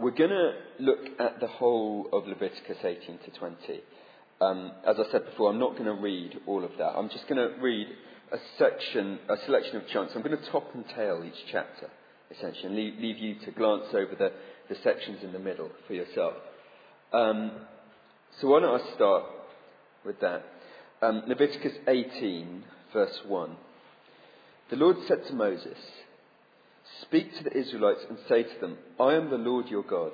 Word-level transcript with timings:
we're 0.00 0.10
going 0.12 0.30
to 0.30 0.52
look 0.78 0.98
at 1.18 1.40
the 1.40 1.46
whole 1.46 2.08
of 2.12 2.26
Leviticus 2.26 2.78
18 2.82 3.18
to 3.18 3.38
20. 3.38 3.56
Um, 4.40 4.72
as 4.86 4.96
I 4.98 5.10
said 5.12 5.26
before, 5.26 5.50
I'm 5.50 5.58
not 5.58 5.72
going 5.72 5.84
to 5.84 6.02
read 6.02 6.40
all 6.46 6.64
of 6.64 6.70
that. 6.78 6.96
I'm 6.96 7.10
just 7.10 7.28
going 7.28 7.36
to 7.36 7.60
read 7.60 7.86
a 8.32 8.38
section, 8.58 9.18
a 9.28 9.36
selection 9.44 9.76
of 9.76 9.86
chunks. 9.88 10.12
I'm 10.14 10.22
going 10.22 10.38
to 10.38 10.50
top 10.50 10.74
and 10.74 10.86
tail 10.96 11.22
each 11.26 11.44
chapter, 11.52 11.90
essentially, 12.30 12.66
and 12.66 12.76
leave, 12.76 12.94
leave 12.98 13.18
you 13.18 13.34
to 13.44 13.50
glance 13.50 13.86
over 13.92 14.14
the, 14.18 14.32
the 14.70 14.80
sections 14.82 15.18
in 15.22 15.32
the 15.32 15.38
middle 15.38 15.70
for 15.86 15.92
yourself. 15.92 16.32
Um, 17.12 17.50
so 18.40 18.48
why 18.48 18.60
don't 18.60 18.80
I 18.80 18.94
start 18.94 19.24
with 20.06 20.18
that? 20.20 20.44
Um, 21.02 21.24
Leviticus 21.26 21.72
18, 21.86 22.64
verse 22.94 23.18
1. 23.26 23.56
The 24.70 24.76
Lord 24.76 24.96
said 25.06 25.26
to 25.26 25.34
Moses, 25.34 25.76
Speak 27.02 27.36
to 27.36 27.44
the 27.44 27.56
Israelites 27.56 28.04
and 28.08 28.18
say 28.28 28.42
to 28.42 28.60
them, 28.60 28.78
I 28.98 29.14
am 29.14 29.30
the 29.30 29.36
Lord 29.36 29.68
your 29.68 29.82
God. 29.82 30.12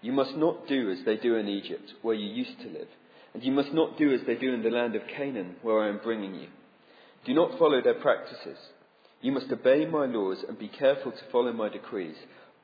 You 0.00 0.12
must 0.12 0.36
not 0.36 0.66
do 0.66 0.90
as 0.90 1.04
they 1.04 1.16
do 1.16 1.36
in 1.36 1.48
Egypt, 1.48 1.92
where 2.02 2.14
you 2.14 2.26
used 2.26 2.60
to 2.62 2.68
live, 2.68 2.88
and 3.34 3.42
you 3.42 3.52
must 3.52 3.72
not 3.72 3.96
do 3.98 4.12
as 4.12 4.20
they 4.26 4.34
do 4.34 4.52
in 4.52 4.62
the 4.62 4.70
land 4.70 4.96
of 4.96 5.02
Canaan, 5.16 5.56
where 5.62 5.80
I 5.80 5.88
am 5.88 6.00
bringing 6.02 6.34
you. 6.34 6.48
Do 7.24 7.34
not 7.34 7.58
follow 7.58 7.80
their 7.80 8.00
practices. 8.00 8.58
You 9.20 9.30
must 9.32 9.52
obey 9.52 9.86
my 9.86 10.06
laws 10.06 10.38
and 10.48 10.58
be 10.58 10.68
careful 10.68 11.12
to 11.12 11.30
follow 11.30 11.52
my 11.52 11.68
decrees. 11.68 12.16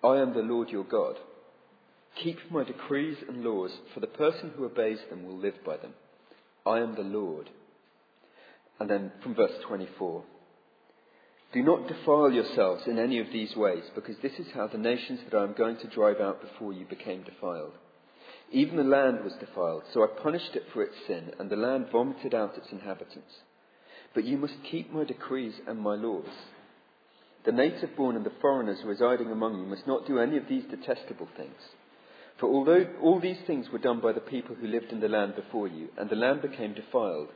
I 0.03 0.17
am 0.17 0.35
the 0.35 0.41
Lord 0.41 0.71
your 0.71 0.85
God. 0.85 1.17
Keep 2.23 2.51
my 2.51 2.65
decrees 2.65 3.19
and 3.29 3.45
laws, 3.45 3.71
for 3.95 4.01
the 4.01 4.09
person 4.09 4.53
who 4.57 4.65
obeys 4.65 4.99
them 5.09 5.25
will 5.25 5.39
live 5.39 5.55
by 5.65 5.77
them. 5.77 5.95
I 6.67 6.81
am 6.81 6.97
the 6.97 7.03
Lord. 7.03 7.51
And 8.81 8.91
then 8.91 9.13
from 9.23 9.35
verse 9.37 9.53
24. 9.69 10.25
Do 11.53 11.63
not 11.63 11.89
defile 11.89 12.31
yourselves 12.31 12.83
in 12.87 12.99
any 12.99 13.19
of 13.21 13.29
these 13.33 13.57
ways, 13.57 13.85
because 13.95 14.17
this 14.23 14.39
is 14.39 14.47
how 14.53 14.67
the 14.67 14.77
nations 14.77 15.21
that 15.25 15.37
I 15.37 15.45
am 15.45 15.55
going 15.57 15.79
to 15.79 15.87
drive 15.89 16.21
out 16.21 16.43
before 16.43 16.75
you 16.75 16.85
became 16.85 17.23
defiled. 17.23 17.73
Even 18.51 18.77
the 18.77 18.85
land 18.85 19.25
was 19.25 19.33
defiled, 19.41 19.85
so 19.93 20.03
I 20.03 20.23
punished 20.23 20.55
it 20.55 20.65
for 20.73 20.83
its 20.83 20.95
sin, 21.07 21.33
and 21.39 21.49
the 21.49 21.57
land 21.57 21.87
vomited 21.91 22.35
out 22.35 22.57
its 22.57 22.71
inhabitants. 22.71 23.33
But 24.15 24.25
you 24.25 24.37
must 24.37 24.55
keep 24.71 24.93
my 24.93 25.05
decrees 25.05 25.55
and 25.67 25.79
my 25.79 25.95
laws. 25.95 26.29
The 27.45 27.53
native 27.53 27.97
born 27.97 28.17
and 28.17 28.27
the 28.27 28.33
foreigners 28.43 28.81
residing 28.85 29.31
among 29.31 29.59
you 29.59 29.67
must 29.67 29.87
not 29.87 30.07
do 30.07 30.19
any 30.19 30.37
of 30.37 30.49
these 30.49 30.65
detestable 30.65 31.29
things. 31.37 31.61
For 32.39 32.47
although 32.47 32.87
all 33.03 33.21
these 33.21 33.41
things 33.47 33.71
were 33.71 33.79
done 33.79 34.01
by 34.01 34.13
the 34.13 34.21
people 34.21 34.55
who 34.55 34.67
lived 34.67 34.93
in 34.93 35.01
the 35.01 35.09
land 35.09 35.35
before 35.35 35.67
you, 35.67 35.89
and 35.97 36.11
the 36.11 36.17
land 36.17 36.43
became 36.43 36.75
defiled, 36.75 37.29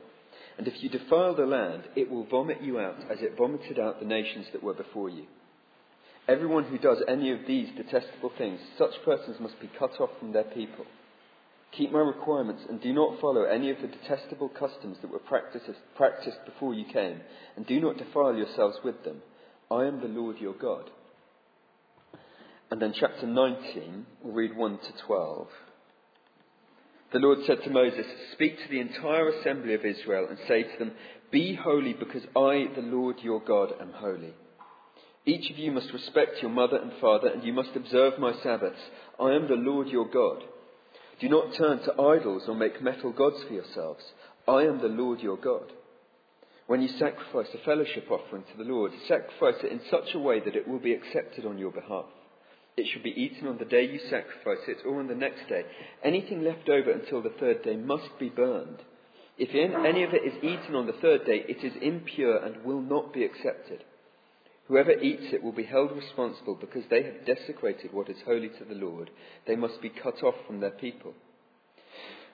and 0.57 0.67
if 0.67 0.81
you 0.83 0.89
defile 0.89 1.35
the 1.35 1.45
land, 1.45 1.83
it 1.95 2.09
will 2.09 2.25
vomit 2.25 2.61
you 2.61 2.79
out 2.79 2.97
as 3.11 3.19
it 3.21 3.37
vomited 3.37 3.79
out 3.79 3.99
the 3.99 4.05
nations 4.05 4.47
that 4.53 4.63
were 4.63 4.73
before 4.73 5.09
you. 5.09 5.25
Everyone 6.27 6.63
who 6.63 6.77
does 6.77 7.03
any 7.07 7.31
of 7.31 7.39
these 7.47 7.69
detestable 7.75 8.31
things, 8.37 8.59
such 8.77 8.91
persons 9.03 9.39
must 9.39 9.59
be 9.59 9.69
cut 9.77 9.99
off 9.99 10.11
from 10.19 10.31
their 10.31 10.43
people. 10.43 10.85
Keep 11.75 11.91
my 11.91 11.99
requirements 11.99 12.63
and 12.69 12.79
do 12.79 12.93
not 12.93 13.19
follow 13.19 13.43
any 13.43 13.71
of 13.71 13.77
the 13.81 13.87
detestable 13.87 14.49
customs 14.49 14.97
that 15.01 15.11
were 15.11 15.19
practiced, 15.19 16.45
before 16.45 16.73
you 16.73 16.85
came, 16.85 17.19
and 17.55 17.65
do 17.65 17.81
not 17.81 17.97
defile 17.97 18.35
yourselves 18.35 18.77
with 18.83 19.03
them. 19.03 19.21
I 19.71 19.85
am 19.85 19.99
the 19.99 20.07
Lord 20.07 20.37
your 20.37 20.53
God. 20.53 20.91
And 22.69 22.81
then 22.81 22.93
chapter 22.97 23.25
19, 23.27 24.05
we'll 24.23 24.33
read 24.33 24.55
1 24.55 24.77
to 24.77 25.05
12. 25.05 25.47
The 27.13 27.19
Lord 27.19 27.39
said 27.45 27.63
to 27.63 27.69
Moses, 27.69 28.07
Speak 28.31 28.57
to 28.57 28.69
the 28.69 28.79
entire 28.79 29.29
assembly 29.29 29.75
of 29.75 29.85
Israel 29.85 30.25
and 30.27 30.39
say 30.47 30.63
to 30.63 30.79
them, 30.79 30.93
Be 31.31 31.53
holy 31.53 31.93
because 31.93 32.23
I, 32.35 32.65
the 32.75 32.81
Lord 32.81 33.17
your 33.21 33.39
God, 33.39 33.71
am 33.79 33.91
holy. 33.93 34.33
Each 35.23 35.49
of 35.51 35.59
you 35.59 35.71
must 35.71 35.93
respect 35.93 36.41
your 36.41 36.49
mother 36.49 36.77
and 36.77 36.91
father, 36.99 37.27
and 37.27 37.43
you 37.43 37.53
must 37.53 37.75
observe 37.75 38.17
my 38.17 38.33
Sabbaths. 38.41 38.81
I 39.19 39.33
am 39.33 39.47
the 39.47 39.53
Lord 39.53 39.89
your 39.89 40.09
God. 40.09 40.43
Do 41.21 41.29
not 41.29 41.53
turn 41.53 41.83
to 41.83 42.01
idols 42.01 42.43
or 42.47 42.55
make 42.55 42.81
metal 42.81 43.11
gods 43.11 43.37
for 43.47 43.53
yourselves. 43.53 44.03
I 44.47 44.63
am 44.63 44.81
the 44.81 44.87
Lord 44.87 45.19
your 45.19 45.37
God. 45.37 45.71
When 46.65 46.81
you 46.81 46.89
sacrifice 46.97 47.47
a 47.53 47.63
fellowship 47.63 48.07
offering 48.09 48.43
to 48.43 48.57
the 48.57 48.69
Lord, 48.69 48.91
sacrifice 49.07 49.63
it 49.63 49.71
in 49.71 49.81
such 49.91 50.15
a 50.15 50.19
way 50.19 50.39
that 50.39 50.55
it 50.55 50.67
will 50.67 50.79
be 50.79 50.93
accepted 50.93 51.45
on 51.45 51.59
your 51.59 51.71
behalf. 51.71 52.05
It 52.75 52.87
should 52.87 53.03
be 53.03 53.21
eaten 53.21 53.47
on 53.47 53.57
the 53.57 53.65
day 53.65 53.85
you 53.85 53.99
sacrifice 54.09 54.67
it 54.67 54.77
or 54.85 54.99
on 54.99 55.07
the 55.07 55.15
next 55.15 55.47
day. 55.47 55.63
Anything 56.03 56.43
left 56.43 56.69
over 56.69 56.91
until 56.91 57.21
the 57.21 57.33
third 57.39 57.63
day 57.63 57.75
must 57.75 58.17
be 58.19 58.29
burned. 58.29 58.79
If 59.37 59.49
any 59.53 60.03
of 60.03 60.13
it 60.13 60.23
is 60.23 60.43
eaten 60.43 60.75
on 60.75 60.87
the 60.87 60.93
third 61.01 61.25
day, 61.25 61.43
it 61.47 61.63
is 61.63 61.73
impure 61.81 62.37
and 62.37 62.63
will 62.63 62.81
not 62.81 63.13
be 63.13 63.25
accepted. 63.25 63.83
Whoever 64.67 64.91
eats 64.91 65.33
it 65.33 65.43
will 65.43 65.51
be 65.51 65.65
held 65.65 65.91
responsible 65.91 66.55
because 66.55 66.83
they 66.89 67.03
have 67.03 67.25
desecrated 67.25 67.93
what 67.93 68.09
is 68.09 68.17
holy 68.25 68.49
to 68.49 68.65
the 68.65 68.75
Lord. 68.75 69.09
They 69.45 69.55
must 69.55 69.81
be 69.81 69.89
cut 69.89 70.23
off 70.23 70.35
from 70.47 70.59
their 70.59 70.71
people. 70.71 71.13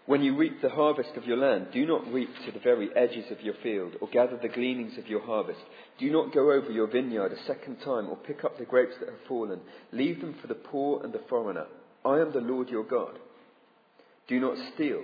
When 0.09 0.23
you 0.23 0.35
reap 0.35 0.59
the 0.59 0.69
harvest 0.69 1.11
of 1.17 1.25
your 1.25 1.37
land, 1.37 1.67
do 1.71 1.85
not 1.85 2.11
reap 2.11 2.31
to 2.43 2.51
the 2.51 2.59
very 2.59 2.89
edges 2.95 3.29
of 3.29 3.41
your 3.41 3.53
field, 3.61 3.93
or 4.01 4.07
gather 4.07 4.39
the 4.41 4.47
gleanings 4.47 4.97
of 4.97 5.07
your 5.07 5.21
harvest. 5.21 5.59
Do 5.99 6.09
not 6.09 6.33
go 6.33 6.51
over 6.51 6.71
your 6.71 6.87
vineyard 6.87 7.31
a 7.31 7.43
second 7.45 7.75
time, 7.81 8.09
or 8.09 8.15
pick 8.15 8.43
up 8.43 8.57
the 8.57 8.65
grapes 8.65 8.95
that 8.99 9.09
have 9.09 9.27
fallen. 9.27 9.59
Leave 9.91 10.19
them 10.19 10.33
for 10.41 10.47
the 10.47 10.55
poor 10.55 11.03
and 11.03 11.13
the 11.13 11.21
foreigner. 11.29 11.67
I 12.03 12.21
am 12.21 12.31
the 12.31 12.41
Lord 12.41 12.69
your 12.69 12.85
God. 12.85 13.19
Do 14.27 14.39
not 14.39 14.57
steal. 14.73 15.03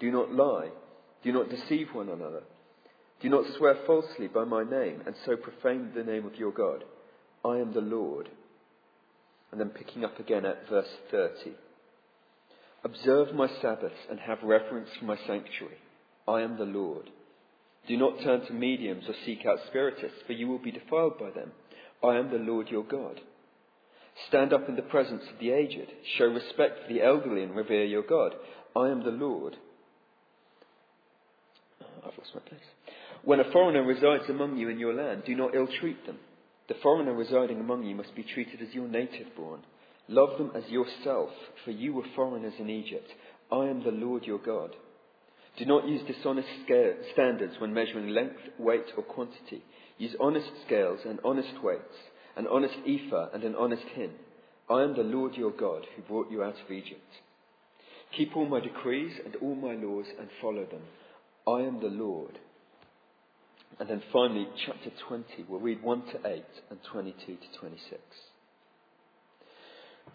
Do 0.00 0.10
not 0.10 0.32
lie. 0.34 0.70
Do 1.22 1.32
not 1.32 1.48
deceive 1.48 1.90
one 1.92 2.08
another. 2.08 2.42
Do 3.20 3.28
not 3.28 3.44
swear 3.56 3.76
falsely 3.86 4.26
by 4.26 4.42
my 4.42 4.64
name, 4.64 5.04
and 5.06 5.14
so 5.24 5.36
profane 5.36 5.92
the 5.94 6.02
name 6.02 6.26
of 6.26 6.34
your 6.34 6.50
God. 6.50 6.82
I 7.44 7.58
am 7.58 7.72
the 7.72 7.80
Lord. 7.80 8.28
And 9.52 9.60
then 9.60 9.70
picking 9.70 10.04
up 10.04 10.18
again 10.18 10.44
at 10.44 10.68
verse 10.68 10.90
30. 11.12 11.52
Observe 12.84 13.34
my 13.34 13.48
Sabbaths 13.60 13.94
and 14.10 14.18
have 14.20 14.42
reverence 14.42 14.88
for 14.98 15.04
my 15.04 15.16
sanctuary. 15.26 15.76
I 16.26 16.40
am 16.40 16.56
the 16.56 16.64
Lord. 16.64 17.10
Do 17.88 17.96
not 17.96 18.20
turn 18.22 18.46
to 18.46 18.52
mediums 18.52 19.04
or 19.08 19.14
seek 19.24 19.44
out 19.46 19.58
spiritists, 19.68 20.22
for 20.26 20.32
you 20.32 20.48
will 20.48 20.58
be 20.58 20.70
defiled 20.70 21.18
by 21.18 21.30
them. 21.30 21.52
I 22.02 22.16
am 22.16 22.30
the 22.30 22.38
Lord 22.38 22.68
your 22.68 22.84
God. 22.84 23.20
Stand 24.28 24.52
up 24.52 24.68
in 24.68 24.76
the 24.76 24.82
presence 24.82 25.22
of 25.32 25.38
the 25.38 25.50
aged. 25.50 25.90
Show 26.16 26.26
respect 26.26 26.80
for 26.86 26.92
the 26.92 27.02
elderly 27.02 27.42
and 27.42 27.54
revere 27.54 27.84
your 27.84 28.02
God. 28.02 28.34
I 28.76 28.88
am 28.88 29.02
the 29.02 29.10
Lord. 29.10 29.56
Ah, 31.82 32.08
I've 32.08 32.18
lost 32.18 32.34
my 32.34 32.40
place. 32.40 32.60
When 33.24 33.40
a 33.40 33.50
foreigner 33.52 33.82
resides 33.82 34.28
among 34.28 34.56
you 34.56 34.68
in 34.68 34.78
your 34.78 34.94
land, 34.94 35.24
do 35.26 35.34
not 35.34 35.54
ill 35.54 35.68
treat 35.80 36.06
them. 36.06 36.18
The 36.68 36.74
foreigner 36.82 37.12
residing 37.12 37.60
among 37.60 37.84
you 37.84 37.94
must 37.94 38.14
be 38.14 38.22
treated 38.22 38.62
as 38.62 38.72
your 38.74 38.88
native 38.88 39.34
born. 39.36 39.60
Love 40.10 40.38
them 40.38 40.50
as 40.56 40.68
yourself, 40.68 41.30
for 41.64 41.70
you 41.70 41.92
were 41.92 42.02
foreigners 42.16 42.54
in 42.58 42.68
Egypt. 42.68 43.06
I 43.52 43.66
am 43.66 43.84
the 43.84 43.92
Lord 43.92 44.24
your 44.24 44.40
God. 44.40 44.74
Do 45.56 45.64
not 45.64 45.86
use 45.86 46.02
dishonest 46.04 46.48
standards 47.12 47.54
when 47.60 47.72
measuring 47.72 48.08
length, 48.08 48.40
weight, 48.58 48.86
or 48.96 49.04
quantity. 49.04 49.62
Use 49.98 50.16
honest 50.20 50.48
scales 50.66 50.98
and 51.06 51.20
honest 51.24 51.62
weights, 51.62 51.94
an 52.36 52.48
honest 52.48 52.74
ephah 52.84 53.28
and 53.32 53.44
an 53.44 53.54
honest 53.54 53.84
hin. 53.94 54.10
I 54.68 54.82
am 54.82 54.96
the 54.96 55.04
Lord 55.04 55.34
your 55.36 55.52
God 55.52 55.86
who 55.94 56.02
brought 56.02 56.28
you 56.28 56.42
out 56.42 56.56
of 56.60 56.72
Egypt. 56.72 57.06
Keep 58.16 58.36
all 58.36 58.46
my 58.46 58.58
decrees 58.58 59.12
and 59.24 59.36
all 59.36 59.54
my 59.54 59.74
laws 59.74 60.06
and 60.18 60.28
follow 60.42 60.66
them. 60.66 60.82
I 61.46 61.60
am 61.60 61.78
the 61.78 61.86
Lord. 61.86 62.36
And 63.78 63.88
then 63.88 64.02
finally, 64.12 64.48
chapter 64.66 64.90
20, 65.06 65.44
we'll 65.48 65.60
read 65.60 65.84
1 65.84 66.02
to 66.06 66.28
8 66.28 66.44
and 66.70 66.80
22 66.90 67.36
to 67.36 67.58
26 67.60 68.00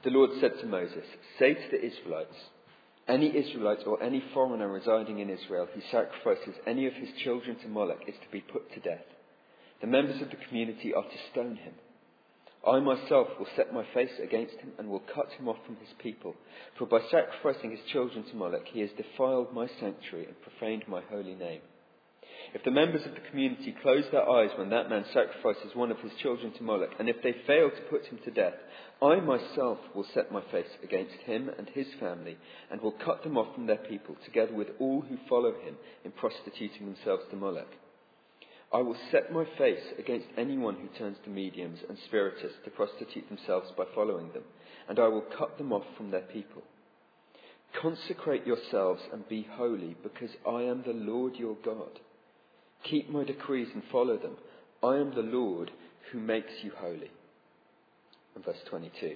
the 0.03 0.09
Lord 0.09 0.31
said 0.39 0.59
to 0.59 0.67
Moses, 0.67 1.05
Say 1.39 1.53
to 1.53 1.71
the 1.71 1.83
Israelites, 1.83 2.35
any 3.07 3.27
Israelite 3.35 3.85
or 3.85 4.01
any 4.01 4.23
foreigner 4.33 4.67
residing 4.67 5.19
in 5.19 5.29
Israel 5.29 5.67
who 5.73 5.81
sacrifices 5.91 6.55
any 6.65 6.87
of 6.87 6.93
his 6.93 7.09
children 7.23 7.55
to 7.57 7.67
Moloch 7.67 8.01
is 8.07 8.15
to 8.15 8.31
be 8.31 8.41
put 8.41 8.71
to 8.73 8.79
death. 8.79 9.05
The 9.81 9.87
members 9.87 10.21
of 10.21 10.31
the 10.31 10.43
community 10.47 10.93
are 10.93 11.03
to 11.03 11.31
stone 11.31 11.57
him. 11.57 11.73
I 12.65 12.79
myself 12.79 13.27
will 13.37 13.47
set 13.55 13.71
my 13.71 13.85
face 13.93 14.17
against 14.23 14.55
him 14.55 14.71
and 14.79 14.89
will 14.89 15.03
cut 15.13 15.29
him 15.37 15.47
off 15.47 15.57
from 15.67 15.75
his 15.75 15.93
people. 15.99 16.35
For 16.79 16.87
by 16.87 16.99
sacrificing 17.11 17.69
his 17.69 17.85
children 17.91 18.23
to 18.23 18.35
Moloch, 18.35 18.65
he 18.65 18.79
has 18.79 18.89
defiled 18.97 19.53
my 19.53 19.67
sanctuary 19.79 20.25
and 20.25 20.41
profaned 20.41 20.87
my 20.87 21.01
holy 21.11 21.35
name. 21.35 21.61
If 22.55 22.63
the 22.63 22.71
members 22.71 23.05
of 23.05 23.13
the 23.13 23.29
community 23.29 23.75
close 23.81 24.05
their 24.13 24.29
eyes 24.29 24.49
when 24.57 24.69
that 24.69 24.89
man 24.89 25.03
sacrifices 25.13 25.75
one 25.75 25.91
of 25.91 25.99
his 25.99 26.13
children 26.21 26.53
to 26.53 26.63
Moloch, 26.63 26.91
and 26.97 27.09
if 27.09 27.21
they 27.21 27.35
fail 27.45 27.69
to 27.69 27.81
put 27.89 28.05
him 28.05 28.17
to 28.23 28.31
death, 28.31 28.53
I 29.01 29.19
myself 29.19 29.77
will 29.93 30.05
set 30.13 30.31
my 30.31 30.41
face 30.53 30.69
against 30.81 31.15
him 31.25 31.49
and 31.57 31.67
his 31.67 31.87
family, 31.99 32.37
and 32.71 32.79
will 32.79 32.93
cut 32.93 33.23
them 33.23 33.37
off 33.37 33.53
from 33.53 33.65
their 33.67 33.75
people, 33.89 34.15
together 34.23 34.53
with 34.53 34.69
all 34.79 35.01
who 35.01 35.17
follow 35.27 35.51
him 35.51 35.75
in 36.05 36.13
prostituting 36.13 36.85
themselves 36.85 37.23
to 37.29 37.35
Moloch. 37.35 37.67
I 38.73 38.77
will 38.77 38.95
set 39.11 39.33
my 39.33 39.43
face 39.57 39.83
against 39.99 40.27
anyone 40.37 40.75
who 40.75 40.97
turns 40.97 41.17
to 41.25 41.29
mediums 41.29 41.79
and 41.89 41.97
spiritists 42.05 42.59
to 42.63 42.71
prostitute 42.71 43.27
themselves 43.27 43.67
by 43.77 43.83
following 43.93 44.31
them, 44.31 44.43
and 44.87 44.97
I 44.97 45.09
will 45.09 45.25
cut 45.37 45.57
them 45.57 45.73
off 45.73 45.83
from 45.97 46.09
their 46.09 46.21
people. 46.21 46.63
Consecrate 47.81 48.47
yourselves 48.47 49.01
and 49.11 49.27
be 49.27 49.45
holy, 49.51 49.97
because 50.01 50.31
I 50.47 50.61
am 50.61 50.83
the 50.83 50.93
Lord 50.93 51.35
your 51.35 51.57
God. 51.61 51.99
Keep 52.89 53.09
my 53.09 53.23
decrees 53.23 53.67
and 53.73 53.83
follow 53.91 54.17
them. 54.17 54.37
I 54.83 54.97
am 54.97 55.13
the 55.13 55.21
Lord 55.21 55.71
who 56.11 56.19
makes 56.19 56.51
you 56.61 56.71
holy. 56.77 57.11
And 58.35 58.45
verse 58.45 58.57
22. 58.69 59.15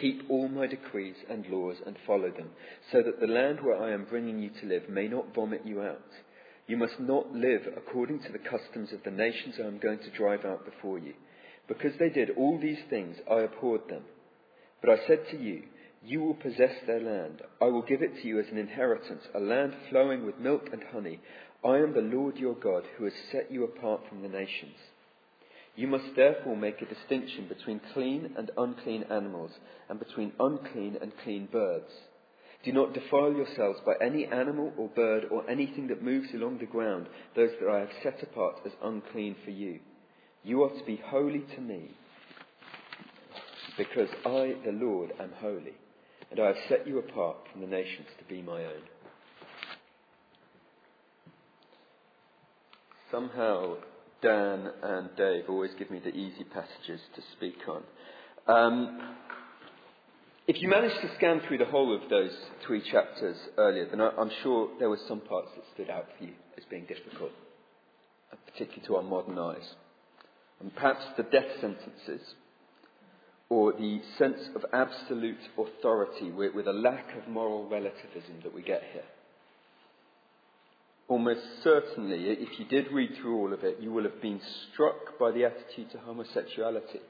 Keep 0.00 0.28
all 0.28 0.48
my 0.48 0.66
decrees 0.66 1.16
and 1.30 1.46
laws 1.46 1.76
and 1.86 1.96
follow 2.06 2.30
them, 2.30 2.50
so 2.92 3.02
that 3.02 3.18
the 3.20 3.26
land 3.26 3.60
where 3.62 3.82
I 3.82 3.92
am 3.92 4.04
bringing 4.04 4.38
you 4.38 4.50
to 4.60 4.66
live 4.66 4.88
may 4.90 5.08
not 5.08 5.34
vomit 5.34 5.62
you 5.64 5.80
out. 5.80 6.02
You 6.66 6.76
must 6.76 7.00
not 7.00 7.32
live 7.32 7.62
according 7.76 8.20
to 8.24 8.32
the 8.32 8.38
customs 8.38 8.92
of 8.92 9.02
the 9.04 9.10
nations 9.10 9.54
I 9.58 9.66
am 9.66 9.78
going 9.78 10.00
to 10.00 10.10
drive 10.10 10.44
out 10.44 10.64
before 10.64 10.98
you. 10.98 11.14
Because 11.68 11.92
they 11.98 12.10
did 12.10 12.30
all 12.36 12.58
these 12.60 12.80
things, 12.90 13.16
I 13.30 13.40
abhorred 13.40 13.88
them. 13.88 14.02
But 14.82 14.90
I 14.90 15.06
said 15.06 15.20
to 15.30 15.38
you, 15.38 15.62
You 16.04 16.20
will 16.20 16.34
possess 16.34 16.74
their 16.86 17.00
land. 17.00 17.40
I 17.62 17.66
will 17.66 17.82
give 17.82 18.02
it 18.02 18.20
to 18.20 18.28
you 18.28 18.38
as 18.38 18.46
an 18.50 18.58
inheritance, 18.58 19.22
a 19.34 19.40
land 19.40 19.74
flowing 19.90 20.26
with 20.26 20.38
milk 20.38 20.68
and 20.72 20.82
honey. 20.92 21.20
I 21.66 21.78
am 21.78 21.94
the 21.94 22.16
Lord 22.16 22.36
your 22.36 22.54
God, 22.54 22.84
who 22.96 23.04
has 23.04 23.12
set 23.32 23.50
you 23.50 23.64
apart 23.64 24.02
from 24.08 24.22
the 24.22 24.28
nations. 24.28 24.76
You 25.74 25.88
must 25.88 26.14
therefore 26.14 26.56
make 26.56 26.80
a 26.80 26.86
distinction 26.86 27.48
between 27.48 27.80
clean 27.92 28.34
and 28.38 28.52
unclean 28.56 29.04
animals, 29.10 29.50
and 29.88 29.98
between 29.98 30.32
unclean 30.38 30.96
and 31.02 31.12
clean 31.24 31.48
birds. 31.50 31.90
Do 32.64 32.72
not 32.72 32.94
defile 32.94 33.32
yourselves 33.32 33.80
by 33.84 33.94
any 34.00 34.26
animal 34.26 34.72
or 34.78 34.88
bird 34.88 35.24
or 35.28 35.48
anything 35.50 35.88
that 35.88 36.04
moves 36.04 36.28
along 36.32 36.58
the 36.58 36.66
ground, 36.66 37.08
those 37.34 37.50
that 37.60 37.68
I 37.68 37.80
have 37.80 37.90
set 38.00 38.22
apart 38.22 38.60
as 38.64 38.72
unclean 38.80 39.34
for 39.44 39.50
you. 39.50 39.80
You 40.44 40.62
are 40.62 40.70
to 40.70 40.84
be 40.84 41.00
holy 41.04 41.44
to 41.56 41.60
me, 41.60 41.90
because 43.76 44.08
I, 44.24 44.54
the 44.64 44.72
Lord, 44.72 45.12
am 45.18 45.32
holy, 45.40 45.74
and 46.30 46.38
I 46.38 46.46
have 46.46 46.56
set 46.68 46.86
you 46.86 47.00
apart 47.00 47.38
from 47.50 47.60
the 47.60 47.66
nations 47.66 48.06
to 48.18 48.24
be 48.32 48.40
my 48.40 48.64
own. 48.64 48.82
Somehow, 53.10 53.76
Dan 54.20 54.68
and 54.82 55.10
Dave 55.16 55.44
always 55.48 55.70
give 55.78 55.90
me 55.90 56.00
the 56.00 56.10
easy 56.10 56.44
passages 56.44 57.00
to 57.14 57.22
speak 57.36 57.56
on. 57.68 57.82
Um, 58.48 59.14
if 60.48 60.60
you 60.60 60.68
managed 60.68 61.00
to 61.02 61.14
scan 61.16 61.40
through 61.46 61.58
the 61.58 61.66
whole 61.66 61.94
of 61.94 62.08
those 62.10 62.32
three 62.66 62.82
chapters 62.90 63.36
earlier, 63.58 63.86
then 63.88 64.00
I'm 64.00 64.30
sure 64.42 64.70
there 64.78 64.90
were 64.90 64.98
some 65.06 65.20
parts 65.20 65.48
that 65.54 65.64
stood 65.74 65.90
out 65.90 66.06
for 66.18 66.24
you 66.24 66.32
as 66.58 66.64
being 66.68 66.86
difficult, 66.86 67.30
uh, 68.32 68.36
particularly 68.44 68.86
to 68.86 68.96
our 68.96 69.02
modern 69.02 69.38
eyes. 69.38 69.74
And 70.60 70.74
perhaps 70.74 71.04
the 71.16 71.24
death 71.24 71.60
sentences, 71.60 72.22
or 73.48 73.72
the 73.72 74.00
sense 74.18 74.40
of 74.56 74.64
absolute 74.72 75.38
authority 75.56 76.30
with, 76.32 76.54
with 76.54 76.66
a 76.66 76.72
lack 76.72 77.16
of 77.16 77.28
moral 77.28 77.68
relativism 77.68 78.40
that 78.42 78.52
we 78.52 78.62
get 78.62 78.82
here. 78.92 79.04
Almost 81.08 81.40
certainly, 81.62 82.24
if 82.24 82.58
you 82.58 82.64
did 82.64 82.92
read 82.92 83.10
through 83.20 83.36
all 83.36 83.52
of 83.52 83.62
it, 83.62 83.78
you 83.80 83.92
will 83.92 84.02
have 84.04 84.20
been 84.20 84.40
struck 84.72 85.18
by 85.20 85.30
the 85.30 85.44
attitude 85.44 85.90
to 85.92 85.98
homosexuality 85.98 87.00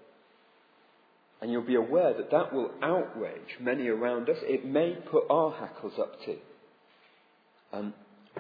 and 1.40 1.50
you'll 1.50 1.62
be 1.62 1.74
aware 1.74 2.14
that 2.14 2.30
that 2.30 2.52
will 2.52 2.70
outrage 2.82 3.60
many 3.60 3.88
around 3.88 4.28
us. 4.28 4.38
It 4.42 4.64
may 4.64 4.96
put 5.10 5.24
our 5.28 5.52
hackles 5.52 5.92
up 5.98 6.12
too. 6.24 6.38
Um, 7.72 7.94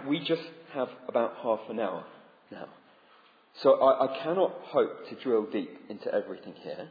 we 0.08 0.20
just 0.20 0.42
have 0.72 0.88
about 1.08 1.34
half 1.42 1.60
an 1.68 1.78
hour 1.78 2.04
now. 2.50 2.66
So 3.62 3.74
I, 3.74 4.06
I 4.06 4.22
cannot 4.22 4.54
hope 4.64 5.08
to 5.08 5.22
drill 5.22 5.46
deep 5.50 5.70
into 5.88 6.12
everything 6.12 6.54
here. 6.62 6.88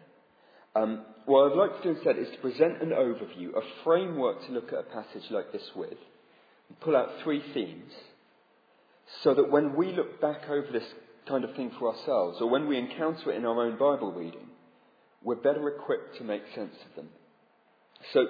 Um, 0.75 1.05
what 1.25 1.51
I'd 1.51 1.57
like 1.57 1.81
to 1.81 1.83
do 1.83 1.95
instead 1.95 2.17
is 2.17 2.27
to 2.33 2.37
present 2.37 2.81
an 2.81 2.89
overview, 2.89 3.55
a 3.55 3.61
framework 3.83 4.45
to 4.45 4.51
look 4.51 4.73
at 4.73 4.79
a 4.79 4.83
passage 4.83 5.29
like 5.31 5.51
this 5.51 5.63
with, 5.75 5.97
and 6.69 6.79
pull 6.81 6.95
out 6.95 7.09
three 7.23 7.41
themes, 7.53 7.91
so 9.23 9.33
that 9.33 9.51
when 9.51 9.75
we 9.75 9.91
look 9.91 10.19
back 10.21 10.49
over 10.49 10.67
this 10.71 10.83
kind 11.27 11.43
of 11.43 11.55
thing 11.55 11.71
for 11.79 11.93
ourselves, 11.93 12.37
or 12.41 12.49
when 12.49 12.67
we 12.67 12.77
encounter 12.77 13.31
it 13.31 13.35
in 13.37 13.45
our 13.45 13.63
own 13.63 13.77
Bible 13.77 14.11
reading, 14.11 14.47
we're 15.23 15.35
better 15.35 15.67
equipped 15.67 16.17
to 16.17 16.23
make 16.23 16.43
sense 16.53 16.75
of 16.89 16.95
them. 16.95 17.09
So, 18.13 18.25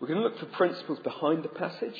we're 0.00 0.08
going 0.08 0.20
to 0.20 0.28
look 0.28 0.38
for 0.38 0.46
principles 0.46 0.98
behind 0.98 1.42
the 1.42 1.48
passage, 1.48 1.98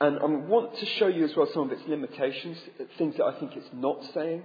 and 0.00 0.18
I 0.18 0.24
want 0.24 0.78
to 0.78 0.86
show 0.98 1.06
you 1.06 1.24
as 1.24 1.36
well 1.36 1.48
some 1.52 1.64
of 1.64 1.72
its 1.72 1.86
limitations, 1.86 2.58
things 2.96 3.16
that 3.18 3.24
I 3.24 3.38
think 3.38 3.52
it's 3.54 3.68
not 3.72 3.98
saying. 4.14 4.42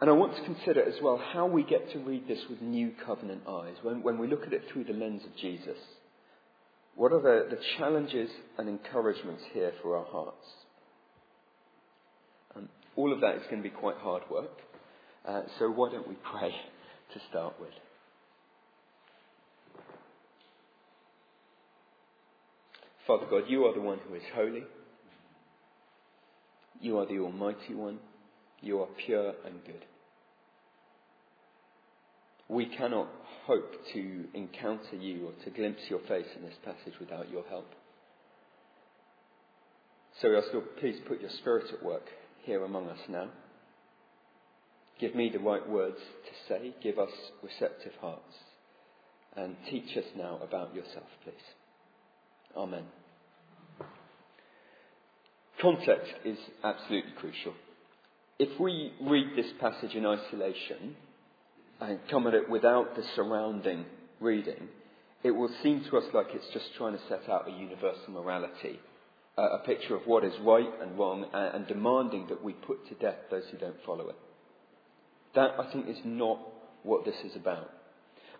And 0.00 0.10
I 0.10 0.12
want 0.12 0.36
to 0.36 0.44
consider 0.44 0.82
as 0.82 1.00
well 1.02 1.20
how 1.32 1.46
we 1.46 1.62
get 1.62 1.90
to 1.92 1.98
read 1.98 2.28
this 2.28 2.40
with 2.50 2.60
new 2.60 2.92
covenant 3.06 3.42
eyes, 3.48 3.76
when, 3.82 4.02
when 4.02 4.18
we 4.18 4.26
look 4.26 4.46
at 4.46 4.52
it 4.52 4.64
through 4.70 4.84
the 4.84 4.92
lens 4.92 5.22
of 5.24 5.34
Jesus. 5.36 5.78
What 6.94 7.12
are 7.12 7.20
the, 7.20 7.56
the 7.56 7.62
challenges 7.78 8.30
and 8.58 8.68
encouragements 8.68 9.42
here 9.52 9.72
for 9.82 9.96
our 9.96 10.04
hearts? 10.04 10.46
All 12.96 13.12
of 13.12 13.20
that 13.20 13.36
is 13.36 13.42
going 13.50 13.62
to 13.62 13.68
be 13.68 13.74
quite 13.74 13.96
hard 13.96 14.22
work. 14.30 14.50
Uh, 15.26 15.42
so 15.58 15.70
why 15.70 15.90
don't 15.90 16.08
we 16.08 16.16
pray 16.16 16.50
to 16.50 17.20
start 17.30 17.54
with? 17.60 17.70
Father 23.06 23.26
God, 23.28 23.44
you 23.48 23.64
are 23.64 23.74
the 23.74 23.80
one 23.80 23.98
who 24.08 24.14
is 24.14 24.22
holy. 24.34 24.64
You 26.80 26.98
are 26.98 27.06
the 27.06 27.18
Almighty 27.18 27.74
One. 27.74 27.98
You 28.60 28.80
are 28.80 28.88
pure 29.04 29.34
and 29.44 29.64
good. 29.66 29.84
We 32.48 32.66
cannot 32.66 33.08
hope 33.46 33.72
to 33.92 34.24
encounter 34.34 34.96
you 34.98 35.28
or 35.28 35.44
to 35.44 35.50
glimpse 35.50 35.82
your 35.88 36.00
face 36.00 36.26
in 36.36 36.42
this 36.42 36.54
passage 36.64 36.98
without 37.00 37.30
your 37.30 37.44
help. 37.48 37.70
So 40.20 40.30
we 40.30 40.36
ask, 40.36 40.46
Lord, 40.52 40.76
please 40.78 40.96
put 41.06 41.20
your 41.20 41.30
Spirit 41.40 41.66
at 41.72 41.84
work 41.84 42.06
here 42.44 42.64
among 42.64 42.88
us 42.88 42.98
now. 43.08 43.28
Give 45.00 45.14
me 45.14 45.30
the 45.30 45.40
right 45.40 45.68
words 45.68 45.96
to 45.96 46.48
say. 46.48 46.74
Give 46.82 46.98
us 46.98 47.10
receptive 47.42 47.92
hearts. 48.00 48.34
And 49.36 49.56
teach 49.68 49.96
us 49.96 50.04
now 50.16 50.38
about 50.42 50.74
yourself, 50.74 51.06
please. 51.24 51.34
Amen. 52.56 52.84
Context 55.60 56.12
is 56.24 56.38
absolutely 56.62 57.12
crucial. 57.18 57.54
If 58.38 58.60
we 58.60 58.92
read 59.00 59.28
this 59.36 59.50
passage 59.60 59.94
in 59.94 60.06
isolation 60.06 60.96
and 61.80 61.98
come 62.10 62.26
at 62.26 62.34
it 62.34 62.48
without 62.48 62.94
the 62.94 63.02
surrounding 63.16 63.86
reading, 64.20 64.68
it 65.22 65.30
will 65.30 65.50
seem 65.62 65.84
to 65.90 65.96
us 65.96 66.04
like 66.12 66.26
it's 66.34 66.52
just 66.52 66.66
trying 66.76 66.92
to 66.92 67.00
set 67.08 67.28
out 67.28 67.48
a 67.48 67.52
universal 67.52 68.10
morality, 68.10 68.78
a 69.36 69.58
picture 69.64 69.96
of 69.96 70.02
what 70.06 70.24
is 70.24 70.32
right 70.42 70.70
and 70.80 70.98
wrong, 70.98 71.26
and, 71.32 71.54
and 71.54 71.66
demanding 71.66 72.26
that 72.28 72.42
we 72.42 72.52
put 72.52 72.86
to 72.88 72.94
death 72.94 73.18
those 73.30 73.44
who 73.50 73.58
don't 73.58 73.82
follow 73.84 74.08
it. 74.08 74.16
That, 75.34 75.52
I 75.58 75.72
think, 75.72 75.88
is 75.88 75.98
not 76.04 76.38
what 76.84 77.04
this 77.04 77.16
is 77.24 77.34
about. 77.34 77.70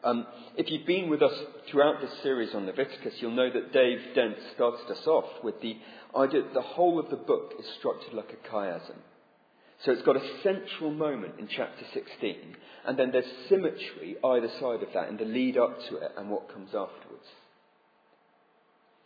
Um, 0.05 0.27
if 0.57 0.71
you've 0.71 0.87
been 0.87 1.09
with 1.09 1.23
us 1.23 1.33
throughout 1.71 2.01
this 2.01 2.11
series 2.23 2.55
on 2.55 2.67
Leviticus, 2.67 3.15
you'll 3.19 3.31
know 3.31 3.51
that 3.51 3.73
Dave 3.73 3.99
Dent 4.15 4.37
started 4.55 4.91
us 4.91 5.07
off 5.07 5.43
with 5.43 5.61
the 5.63 5.79
idea 6.15 6.43
that 6.43 6.55
the 6.55 6.61
whole 6.61 6.99
of 6.99 7.09
the 7.09 7.17
book 7.17 7.55
is 7.59 7.65
structured 7.79 8.13
like 8.13 8.31
a 8.33 8.49
chiasm. 8.49 8.99
So 9.85 9.93
it's 9.93 10.03
got 10.03 10.17
a 10.17 10.43
central 10.43 10.91
moment 10.91 11.35
in 11.39 11.49
chapter 11.49 11.85
16, 11.93 12.57
and 12.87 12.99
then 12.99 13.11
there's 13.13 13.25
symmetry 13.49 14.17
either 14.23 14.49
side 14.61 14.83
of 14.83 14.93
that 14.95 15.09
in 15.09 15.17
the 15.17 15.25
lead 15.25 15.57
up 15.57 15.79
to 15.89 15.97
it 15.97 16.13
and 16.17 16.31
what 16.31 16.53
comes 16.53 16.69
afterwards. 16.69 17.27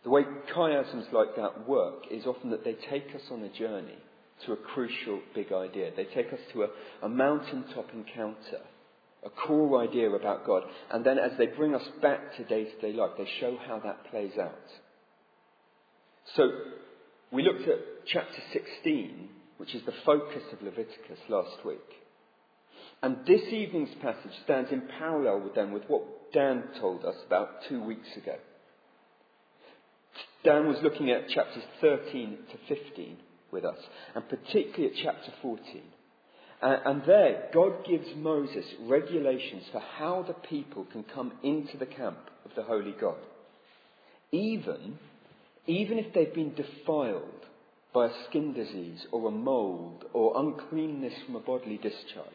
The 0.03 0.09
way 0.09 0.23
chiasms 0.55 1.11
like 1.11 1.35
that 1.35 1.67
work 1.67 2.03
is 2.09 2.25
often 2.25 2.51
that 2.51 2.63
they 2.63 2.75
take 2.89 3.13
us 3.15 3.21
on 3.31 3.43
a 3.43 3.49
journey 3.49 3.97
to 4.45 4.53
a 4.53 4.57
crucial 4.57 5.19
big 5.35 5.51
idea. 5.51 5.91
They 5.95 6.05
take 6.05 6.31
us 6.31 6.39
to 6.53 6.63
a, 6.63 6.67
a 7.03 7.09
mountaintop 7.09 7.87
encounter 7.93 8.61
a 9.23 9.29
core 9.29 9.81
idea 9.81 10.09
about 10.09 10.45
God. 10.45 10.63
And 10.91 11.05
then 11.05 11.17
as 11.17 11.31
they 11.37 11.47
bring 11.47 11.75
us 11.75 11.85
back 12.01 12.35
to 12.37 12.43
day 12.45 12.65
to 12.65 12.81
day 12.81 12.93
life, 12.93 13.11
they 13.17 13.27
show 13.39 13.57
how 13.67 13.79
that 13.79 14.09
plays 14.09 14.31
out. 14.41 14.53
So 16.35 16.49
we 17.31 17.43
looked 17.43 17.67
at 17.67 18.05
chapter 18.07 18.41
16, 18.53 19.29
which 19.57 19.75
is 19.75 19.81
the 19.85 19.93
focus 20.05 20.43
of 20.53 20.61
Leviticus 20.61 21.19
last 21.27 21.65
week. 21.65 21.79
And 23.01 23.17
this 23.25 23.41
evening's 23.51 23.95
passage 24.01 24.31
stands 24.43 24.71
in 24.71 24.83
parallel 24.99 25.41
with 25.41 25.55
them 25.55 25.71
with 25.71 25.83
what 25.87 26.31
Dan 26.33 26.63
told 26.79 27.05
us 27.05 27.15
about 27.25 27.49
two 27.67 27.83
weeks 27.83 28.07
ago. 28.17 28.35
Dan 30.43 30.67
was 30.67 30.77
looking 30.81 31.11
at 31.11 31.29
chapters 31.29 31.63
13 31.81 32.37
to 32.51 32.75
15 32.75 33.17
with 33.51 33.65
us, 33.65 33.77
and 34.15 34.27
particularly 34.29 34.87
at 34.87 35.03
chapter 35.03 35.31
14. 35.41 35.81
Uh, 36.61 36.77
and 36.85 37.03
there, 37.05 37.49
God 37.53 37.85
gives 37.87 38.07
Moses 38.15 38.65
regulations 38.81 39.63
for 39.71 39.79
how 39.79 40.25
the 40.27 40.33
people 40.33 40.85
can 40.91 41.03
come 41.03 41.31
into 41.43 41.77
the 41.77 41.85
camp 41.85 42.19
of 42.45 42.51
the 42.55 42.63
Holy 42.63 42.93
God. 42.99 43.17
Even, 44.31 44.99
even 45.65 45.97
if 45.97 46.13
they've 46.13 46.33
been 46.33 46.53
defiled 46.53 47.23
by 47.93 48.07
a 48.07 48.23
skin 48.29 48.53
disease 48.53 49.05
or 49.11 49.27
a 49.27 49.31
mold 49.31 50.05
or 50.13 50.39
uncleanness 50.39 51.13
from 51.25 51.35
a 51.35 51.39
bodily 51.39 51.77
discharge. 51.77 52.25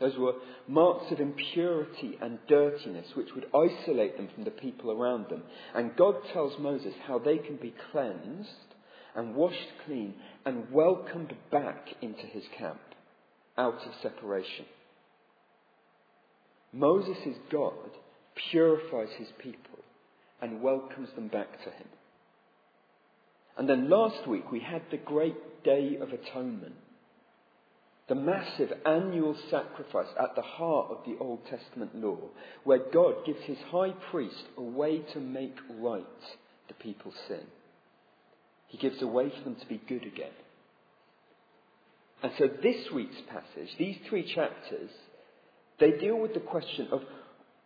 Those 0.00 0.16
were 0.16 0.34
marks 0.68 1.10
of 1.10 1.20
impurity 1.20 2.16
and 2.20 2.38
dirtiness 2.48 3.08
which 3.14 3.30
would 3.34 3.46
isolate 3.54 4.16
them 4.16 4.28
from 4.34 4.44
the 4.44 4.50
people 4.50 4.92
around 4.92 5.28
them. 5.28 5.42
And 5.74 5.96
God 5.96 6.14
tells 6.32 6.58
Moses 6.58 6.94
how 7.06 7.18
they 7.18 7.38
can 7.38 7.56
be 7.56 7.74
cleansed 7.90 8.48
and 9.16 9.34
washed 9.34 9.72
clean 9.84 10.14
and 10.46 10.70
welcomed 10.70 11.34
back 11.50 11.88
into 12.00 12.26
his 12.26 12.44
camp 12.56 12.80
out 13.56 13.80
of 13.84 13.92
separation. 14.02 14.66
Moses' 16.72 17.36
God 17.50 17.90
purifies 18.50 19.08
his 19.18 19.28
people, 19.38 19.78
and 20.40 20.62
welcomes 20.62 21.08
them 21.14 21.28
back 21.28 21.58
to 21.64 21.70
him. 21.70 21.88
And 23.56 23.68
then 23.68 23.90
last 23.90 24.28
week 24.28 24.52
we 24.52 24.60
had 24.60 24.82
the 24.90 24.98
great 24.98 25.64
day 25.64 25.96
of 26.00 26.10
atonement, 26.10 26.76
the 28.08 28.14
massive 28.14 28.72
annual 28.86 29.36
sacrifice 29.50 30.08
at 30.18 30.34
the 30.34 30.42
heart 30.42 30.86
of 30.90 30.98
the 31.06 31.16
Old 31.22 31.40
Testament 31.46 31.94
law, 31.94 32.18
where 32.64 32.80
God 32.92 33.26
gives 33.26 33.42
his 33.42 33.58
high 33.70 33.92
priest 34.10 34.44
a 34.56 34.62
way 34.62 35.00
to 35.12 35.20
make 35.20 35.56
right 35.78 36.04
the 36.68 36.74
people's 36.74 37.14
sin. 37.28 37.42
He 38.68 38.78
gives 38.78 39.00
a 39.02 39.06
way 39.06 39.30
for 39.30 39.44
them 39.44 39.56
to 39.56 39.66
be 39.66 39.80
good 39.88 40.04
again. 40.04 40.32
And 42.22 42.32
so 42.38 42.48
this 42.62 42.90
week's 42.92 43.20
passage, 43.30 43.74
these 43.78 43.96
three 44.08 44.32
chapters, 44.34 44.90
they 45.78 45.92
deal 45.92 46.18
with 46.18 46.34
the 46.34 46.40
question 46.40 46.88
of 46.90 47.02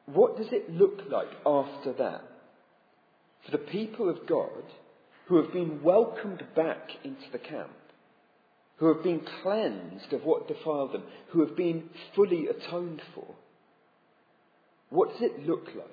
what 0.07 0.37
does 0.37 0.49
it 0.53 0.71
look 0.71 1.03
like 1.11 1.31
after 1.47 1.93
that? 1.95 2.23
For 3.45 3.53
the 3.53 3.59
people 3.59 4.09
of 4.09 4.27
God 4.27 4.65
who 5.27 5.43
have 5.43 5.53
been 5.53 5.83
welcomed 5.83 6.43
back 6.55 6.91
into 7.05 7.31
the 7.31 7.39
camp, 7.39 7.71
who 8.77 8.93
have 8.93 9.03
been 9.03 9.23
cleansed 9.43 10.13
of 10.13 10.25
what 10.25 10.49
defiled 10.49 10.93
them, 10.93 11.05
who 11.31 11.47
have 11.47 11.57
been 11.57 11.91
fully 12.15 12.49
atoned 12.49 13.01
for, 13.15 13.27
what 14.91 15.13
does 15.13 15.23
it 15.23 15.47
look 15.47 15.69
like 15.77 15.89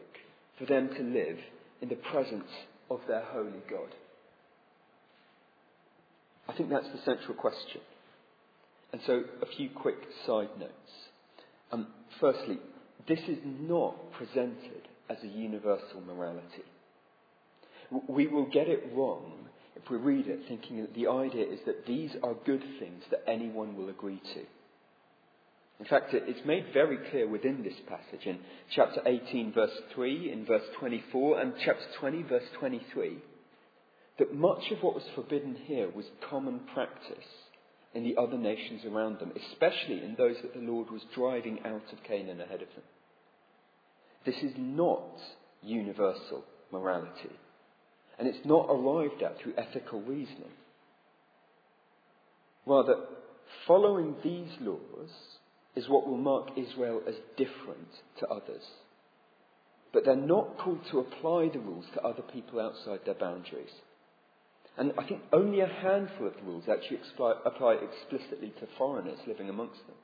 for 0.58 0.66
them 0.66 0.90
to 0.90 1.04
live 1.04 1.38
in 1.82 1.90
the 1.90 1.96
presence 1.96 2.50
of 2.90 3.00
their 3.08 3.24
holy 3.24 3.62
God? 3.70 3.94
I 6.48 6.54
think 6.54 6.70
that's 6.70 6.90
the 6.94 7.02
central 7.06 7.36
question. 7.36 7.82
And 8.92 9.02
so, 9.06 9.24
a 9.42 9.46
few 9.56 9.70
quick 9.70 9.98
side 10.26 10.50
notes. 10.60 10.74
Um, 11.72 11.88
firstly, 12.20 12.58
this 13.08 13.20
is 13.28 13.38
not 13.44 14.12
presented 14.14 14.88
as 15.10 15.18
a 15.24 15.28
universal 15.28 16.02
morality. 16.06 16.64
We 18.08 18.28
will 18.28 18.46
get 18.46 18.68
it 18.68 18.92
wrong 18.96 19.34
if 19.84 19.90
we 19.90 19.98
read 19.98 20.28
it 20.28 20.42
thinking 20.48 20.82
that 20.82 20.94
the 20.94 21.08
idea 21.08 21.46
is 21.46 21.60
that 21.66 21.86
these 21.86 22.12
are 22.24 22.34
good 22.46 22.64
things 22.80 23.04
that 23.12 23.24
anyone 23.28 23.76
will 23.76 23.90
agree 23.90 24.22
to. 24.34 24.42
In 25.80 25.86
fact, 25.86 26.14
it's 26.14 26.46
made 26.46 26.66
very 26.74 26.98
clear 27.10 27.28
within 27.28 27.64
this 27.64 27.80
passage 27.88 28.26
in 28.26 28.40
chapter 28.76 29.02
18, 29.06 29.54
verse 29.54 29.72
3, 29.96 30.32
in 30.32 30.46
verse 30.46 30.66
24, 30.78 31.40
and 31.40 31.54
chapter 31.64 31.86
20, 32.00 32.24
verse 32.24 32.44
23, 32.60 33.18
that 34.20 34.36
much 34.36 34.72
of 34.72 34.84
what 34.84 34.94
was 34.96 35.06
forbidden 35.16 35.56
here 35.66 35.90
was 35.96 36.06
common 36.30 36.60
practice 36.74 37.18
in 37.94 38.04
the 38.04 38.18
other 38.22 38.38
nations 38.38 38.82
around 38.84 39.20
them, 39.20 39.32
especially 39.52 40.04
in 40.04 40.16
those 40.18 40.36
that 40.42 40.54
the 40.54 40.60
Lord 40.60 40.92
was 40.92 41.02
driving 41.16 41.60
out 41.66 41.94
of 41.94 42.04
Canaan 42.06 42.42
ahead 42.42 42.62
of 42.62 42.68
them. 42.76 42.84
This 44.26 44.36
is 44.44 44.52
not 44.58 45.18
universal 45.64 46.44
morality, 46.74 47.32
and 48.20 48.28
it's 48.28 48.46
not 48.46 48.68
arrived 48.70 49.24
at 49.24 49.40
through 49.42 49.54
ethical 49.58 50.02
reasoning. 50.02 50.52
Rather, 52.66 52.96
following 53.66 54.16
these 54.24 54.52
laws 54.60 55.10
is 55.76 55.88
what 55.88 56.06
will 56.06 56.18
mark 56.18 56.50
Israel 56.58 57.02
as 57.08 57.16
different 57.38 57.88
to 58.20 58.28
others. 58.28 58.62
But 59.94 60.04
they're 60.06 60.16
not 60.16 60.58
called 60.58 60.82
to 60.92 61.00
apply 61.00 61.50
the 61.54 61.60
rules 61.60 61.86
to 61.94 62.02
other 62.02 62.22
people 62.22 62.60
outside 62.60 63.00
their 63.06 63.16
boundaries. 63.16 63.72
And 64.78 64.94
I 64.98 65.08
think 65.08 65.22
only 65.34 65.62
a 65.62 65.68
handful 65.68 66.28
of 66.28 66.36
the 66.36 66.44
rules 66.44 66.66
actually 66.70 67.00
apply 67.46 67.76
explicitly 67.76 68.54
to 68.60 68.68
foreigners 68.78 69.20
living 69.26 69.50
amongst 69.50 69.86
them. 69.88 69.96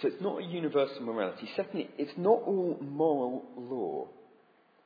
So 0.00 0.08
it's 0.08 0.22
not 0.22 0.42
a 0.42 0.44
universal 0.44 1.02
morality. 1.02 1.48
Secondly, 1.56 1.88
it's 1.98 2.16
not 2.16 2.42
all 2.46 2.78
moral 2.82 3.44
law. 3.56 4.08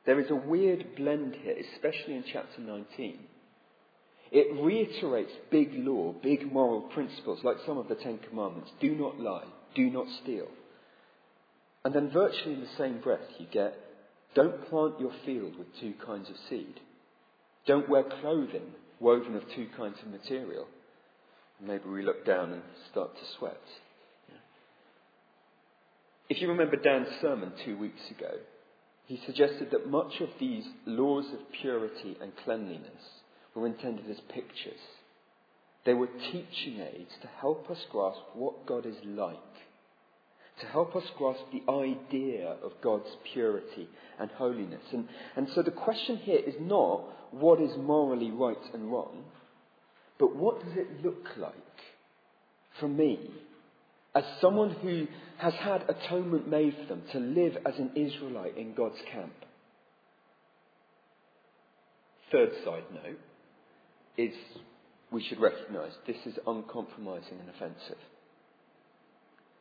There 0.05 0.19
is 0.19 0.29
a 0.31 0.35
weird 0.35 0.95
blend 0.95 1.35
here, 1.41 1.55
especially 1.73 2.15
in 2.15 2.23
chapter 2.31 2.59
19. 2.59 3.19
It 4.31 4.61
reiterates 4.61 5.31
big 5.51 5.71
law, 5.73 6.13
big 6.23 6.51
moral 6.51 6.81
principles, 6.81 7.43
like 7.43 7.57
some 7.65 7.77
of 7.77 7.87
the 7.87 7.95
Ten 7.95 8.19
Commandments. 8.29 8.71
Do 8.79 8.95
not 8.95 9.19
lie, 9.19 9.45
do 9.75 9.89
not 9.89 10.07
steal. 10.23 10.47
And 11.83 11.93
then, 11.93 12.11
virtually 12.11 12.53
in 12.53 12.61
the 12.61 12.77
same 12.77 13.01
breath, 13.01 13.27
you 13.39 13.47
get 13.51 13.75
don't 14.33 14.69
plant 14.69 14.99
your 14.99 15.11
field 15.25 15.57
with 15.57 15.67
two 15.79 15.93
kinds 16.05 16.29
of 16.29 16.35
seed. 16.49 16.79
Don't 17.67 17.89
wear 17.89 18.03
clothing 18.03 18.73
woven 18.99 19.35
of 19.35 19.43
two 19.55 19.67
kinds 19.75 19.97
of 20.01 20.07
material. 20.07 20.67
Maybe 21.59 21.89
we 21.89 22.03
look 22.03 22.25
down 22.25 22.53
and 22.53 22.61
start 22.91 23.13
to 23.15 23.21
sweat. 23.37 23.61
If 26.29 26.41
you 26.41 26.47
remember 26.47 26.77
Dan's 26.77 27.09
sermon 27.21 27.51
two 27.65 27.77
weeks 27.77 27.99
ago, 28.09 28.31
he 29.11 29.19
suggested 29.25 29.71
that 29.71 29.89
much 29.89 30.21
of 30.21 30.29
these 30.39 30.63
laws 30.85 31.25
of 31.33 31.51
purity 31.61 32.15
and 32.21 32.31
cleanliness 32.45 33.03
were 33.53 33.67
intended 33.67 34.09
as 34.09 34.21
pictures. 34.29 34.79
They 35.85 35.93
were 35.93 36.07
teaching 36.31 36.79
aids 36.79 37.11
to 37.21 37.27
help 37.27 37.69
us 37.69 37.85
grasp 37.91 38.21
what 38.35 38.65
God 38.65 38.85
is 38.85 38.95
like 39.03 39.37
to 40.61 40.67
help 40.67 40.95
us 40.95 41.03
grasp 41.17 41.41
the 41.51 41.69
idea 41.71 42.55
of 42.63 42.71
God's 42.81 43.09
purity 43.33 43.89
and 44.19 44.29
holiness. 44.31 44.83
And, 44.93 45.09
and 45.35 45.47
so 45.55 45.61
the 45.61 45.71
question 45.71 46.17
here 46.17 46.39
is 46.39 46.55
not 46.61 47.01
what 47.31 47.59
is 47.59 47.75
morally 47.77 48.31
right 48.31 48.57
and 48.73 48.91
wrong, 48.91 49.23
but 50.19 50.35
what 50.35 50.63
does 50.63 50.77
it 50.77 51.03
look 51.03 51.25
like 51.37 51.55
for 52.79 52.87
me 52.87 53.31
as 54.13 54.23
someone 54.41 54.71
who 54.71 55.07
has 55.37 55.53
had 55.53 55.85
atonement 55.89 56.47
made 56.47 56.75
for 56.75 56.85
them 56.85 57.03
to 57.11 57.19
live 57.19 57.57
as 57.65 57.75
an 57.77 57.91
Israelite 57.95 58.57
in 58.57 58.73
God's 58.73 58.99
camp? 59.11 59.33
Third 62.31 62.51
side 62.65 62.83
note 62.93 63.19
is 64.17 64.33
we 65.11 65.23
should 65.23 65.39
recognize 65.39 65.91
this 66.07 66.17
is 66.25 66.39
uncompromising 66.47 67.39
and 67.39 67.49
offensive. 67.49 67.97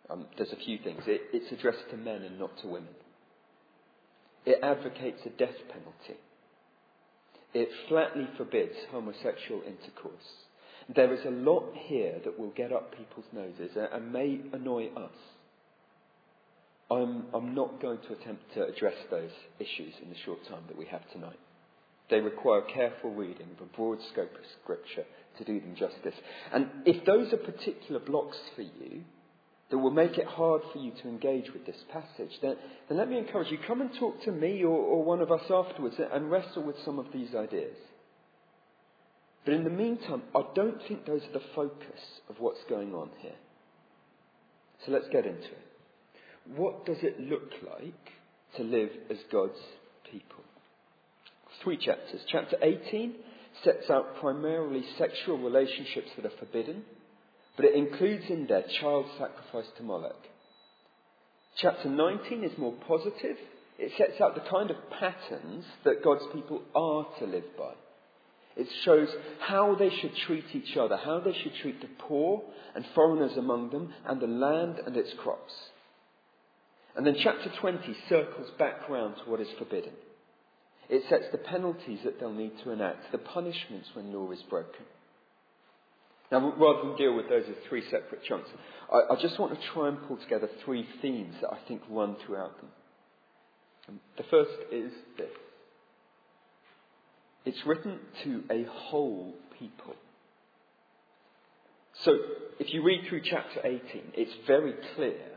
Um, 0.08 0.26
there's 0.36 0.52
a 0.52 0.64
few 0.64 0.78
things. 0.78 1.02
It, 1.06 1.22
it's 1.32 1.52
addressed 1.52 1.90
to 1.90 1.96
men 1.96 2.22
and 2.22 2.38
not 2.38 2.56
to 2.62 2.66
women. 2.68 2.94
It 4.44 4.58
advocates 4.62 5.20
a 5.26 5.30
death 5.30 5.54
penalty. 5.68 6.20
It 7.52 7.68
flatly 7.88 8.28
forbids 8.36 8.74
homosexual 8.90 9.62
intercourse. 9.62 10.14
There 10.94 11.12
is 11.14 11.24
a 11.24 11.30
lot 11.30 11.72
here 11.74 12.16
that 12.24 12.38
will 12.38 12.50
get 12.50 12.72
up 12.72 12.96
people's 12.96 13.26
noses 13.32 13.76
and 13.76 14.12
may 14.12 14.40
annoy 14.52 14.88
us. 14.96 15.12
I'm, 16.90 17.26
I'm 17.32 17.54
not 17.54 17.80
going 17.80 17.98
to 18.08 18.14
attempt 18.14 18.42
to 18.54 18.66
address 18.66 18.96
those 19.10 19.30
issues 19.60 19.94
in 20.02 20.08
the 20.08 20.16
short 20.24 20.40
time 20.48 20.64
that 20.66 20.76
we 20.76 20.86
have 20.86 21.08
tonight. 21.12 21.38
They 22.10 22.18
require 22.18 22.62
careful 22.62 23.14
reading 23.14 23.46
of 23.56 23.62
a 23.62 23.76
broad 23.76 23.98
scope 24.12 24.34
of 24.34 24.44
Scripture 24.62 25.04
to 25.38 25.44
do 25.44 25.60
them 25.60 25.76
justice. 25.76 26.18
And 26.52 26.66
if 26.84 27.04
those 27.04 27.32
are 27.32 27.36
particular 27.36 28.00
blocks 28.00 28.38
for 28.56 28.62
you, 28.62 29.04
that 29.70 29.78
will 29.78 29.92
make 29.92 30.18
it 30.18 30.26
hard 30.26 30.62
for 30.72 30.78
you 30.80 30.90
to 31.02 31.08
engage 31.08 31.52
with 31.52 31.64
this 31.64 31.84
passage, 31.92 32.36
then, 32.42 32.56
then 32.88 32.98
let 32.98 33.08
me 33.08 33.18
encourage 33.18 33.52
you 33.52 33.58
come 33.64 33.80
and 33.80 33.90
talk 34.00 34.20
to 34.24 34.32
me 34.32 34.64
or, 34.64 34.76
or 34.76 35.04
one 35.04 35.20
of 35.20 35.30
us 35.30 35.48
afterwards 35.48 35.94
and 36.12 36.28
wrestle 36.28 36.64
with 36.64 36.74
some 36.84 36.98
of 36.98 37.06
these 37.12 37.32
ideas. 37.36 37.76
But 39.44 39.54
in 39.54 39.64
the 39.64 39.70
meantime, 39.70 40.22
I 40.34 40.42
don't 40.54 40.80
think 40.86 41.06
those 41.06 41.22
are 41.22 41.32
the 41.32 41.44
focus 41.54 42.00
of 42.28 42.36
what's 42.38 42.62
going 42.68 42.94
on 42.94 43.10
here. 43.20 43.36
So 44.84 44.92
let's 44.92 45.08
get 45.10 45.26
into 45.26 45.38
it. 45.38 45.66
What 46.56 46.86
does 46.86 46.98
it 47.02 47.20
look 47.20 47.50
like 47.66 48.12
to 48.56 48.62
live 48.62 48.90
as 49.10 49.18
God's 49.32 49.58
people? 50.10 50.44
Three 51.62 51.76
chapters. 51.76 52.20
Chapter 52.30 52.56
18 52.62 53.14
sets 53.64 53.90
out 53.90 54.16
primarily 54.20 54.84
sexual 54.98 55.38
relationships 55.38 56.08
that 56.16 56.26
are 56.26 56.38
forbidden 56.38 56.84
but 57.60 57.68
it 57.68 57.74
includes 57.74 58.24
in 58.30 58.46
there 58.46 58.64
child 58.80 59.04
sacrifice 59.18 59.70
to 59.76 59.82
Moloch. 59.82 60.16
Chapter 61.56 61.90
19 61.90 62.42
is 62.42 62.56
more 62.56 62.72
positive. 62.88 63.36
It 63.78 63.92
sets 63.98 64.18
out 64.18 64.34
the 64.34 64.48
kind 64.50 64.70
of 64.70 64.76
patterns 64.98 65.66
that 65.84 66.02
God's 66.02 66.24
people 66.32 66.62
are 66.74 67.06
to 67.18 67.26
live 67.26 67.44
by. 67.58 67.72
It 68.56 68.66
shows 68.84 69.08
how 69.40 69.74
they 69.74 69.90
should 69.90 70.14
treat 70.26 70.44
each 70.54 70.76
other, 70.76 70.96
how 70.96 71.20
they 71.20 71.32
should 71.32 71.54
treat 71.62 71.80
the 71.80 71.88
poor 71.98 72.42
and 72.74 72.84
foreigners 72.94 73.36
among 73.36 73.70
them, 73.70 73.92
and 74.06 74.20
the 74.20 74.26
land 74.26 74.80
and 74.84 74.96
its 74.96 75.12
crops. 75.22 75.52
And 76.96 77.06
then 77.06 77.16
chapter 77.22 77.50
20 77.60 77.96
circles 78.08 78.50
back 78.58 78.88
round 78.88 79.16
to 79.16 79.30
what 79.30 79.40
is 79.40 79.48
forbidden. 79.58 79.92
It 80.88 81.04
sets 81.08 81.26
the 81.30 81.38
penalties 81.38 82.00
that 82.04 82.18
they'll 82.18 82.32
need 82.32 82.52
to 82.64 82.70
enact, 82.72 83.12
the 83.12 83.18
punishments 83.18 83.88
when 83.94 84.12
law 84.12 84.30
is 84.32 84.42
broken. 84.50 84.84
Now, 86.32 86.52
rather 86.56 86.88
than 86.88 86.96
deal 86.96 87.14
with 87.14 87.28
those 87.28 87.44
as 87.48 87.56
three 87.68 87.82
separate 87.90 88.24
chunks, 88.24 88.50
I, 88.92 89.14
I 89.14 89.22
just 89.22 89.38
want 89.38 89.54
to 89.54 89.66
try 89.72 89.88
and 89.88 89.98
pull 90.06 90.16
together 90.16 90.48
three 90.64 90.86
themes 91.00 91.34
that 91.40 91.52
I 91.52 91.58
think 91.68 91.82
run 91.88 92.16
throughout 92.24 92.56
them. 92.60 94.00
The 94.16 94.24
first 94.30 94.50
is 94.72 94.92
this 95.16 95.28
it's 97.44 97.64
written 97.66 97.98
to 98.24 98.42
a 98.50 98.64
whole 98.64 99.34
people. 99.58 99.94
So, 102.04 102.12
if 102.58 102.72
you 102.72 102.82
read 102.82 103.08
through 103.08 103.22
chapter 103.24 103.60
18, 103.64 103.80
it's 104.14 104.32
very 104.46 104.74
clear 104.94 105.30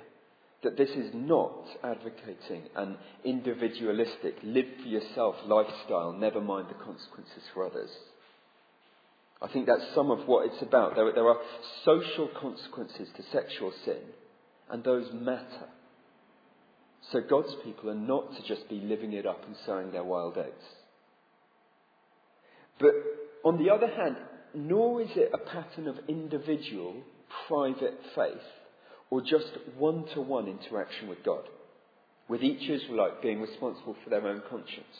That 0.63 0.77
this 0.77 0.91
is 0.91 1.11
not 1.13 1.67
advocating 1.83 2.63
an 2.75 2.95
individualistic, 3.25 4.35
live 4.43 4.67
for 4.81 4.87
yourself 4.87 5.35
lifestyle, 5.45 6.13
never 6.13 6.39
mind 6.39 6.67
the 6.69 6.85
consequences 6.85 7.43
for 7.53 7.65
others. 7.65 7.89
I 9.41 9.51
think 9.51 9.67
that's 9.67 9.93
some 9.93 10.09
of 10.09 10.25
what 10.25 10.47
it's 10.47 10.61
about. 10.61 10.95
There, 10.95 11.11
there 11.11 11.27
are 11.27 11.41
social 11.83 12.29
consequences 12.39 13.09
to 13.17 13.23
sexual 13.33 13.73
sin, 13.83 13.99
and 14.69 14.85
those 14.85 15.11
matter. 15.11 15.67
So 17.11 17.19
God's 17.19 17.53
people 17.65 17.89
are 17.89 17.95
not 17.95 18.33
to 18.37 18.43
just 18.43 18.69
be 18.69 18.79
living 18.79 19.11
it 19.11 19.25
up 19.25 19.43
and 19.45 19.57
sowing 19.65 19.91
their 19.91 20.05
wild 20.05 20.37
oats. 20.37 20.65
But 22.79 22.91
on 23.43 23.63
the 23.63 23.71
other 23.71 23.87
hand, 23.87 24.17
nor 24.53 25.01
is 25.01 25.09
it 25.15 25.31
a 25.33 25.37
pattern 25.37 25.87
of 25.87 25.97
individual, 26.07 26.95
private 27.47 27.99
faith 28.15 28.41
or 29.09 29.21
just 29.21 29.57
one 29.77 30.05
to 30.13 30.21
one 30.21 30.47
interaction 30.47 31.07
with 31.07 31.23
God, 31.23 31.43
with 32.27 32.41
each 32.41 32.67
Israelite 32.67 33.21
being 33.21 33.41
responsible 33.41 33.95
for 34.03 34.09
their 34.09 34.27
own 34.27 34.41
conscience. 34.49 34.95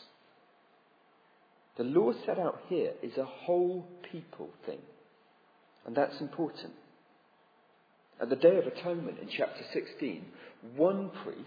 The 1.77 1.84
law 1.84 2.13
set 2.25 2.38
out 2.38 2.62
here 2.68 2.92
is 3.01 3.18
a 3.18 3.25
whole 3.25 3.88
people 4.12 4.50
thing, 4.68 4.77
and 5.88 5.96
that's 5.96 6.22
important. 6.22 6.74
At 8.22 8.30
the 8.30 8.36
Day 8.36 8.58
of 8.58 8.68
Atonement 8.68 9.18
in 9.20 9.30
chapter 9.36 9.63
16, 9.74 10.24
one 10.75 11.10
priest 11.24 11.39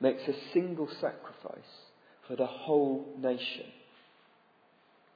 makes 0.00 0.22
a 0.26 0.52
single 0.54 0.88
sacrifice 1.00 1.72
for 2.26 2.36
the 2.36 2.46
whole 2.46 3.06
nation. 3.20 3.66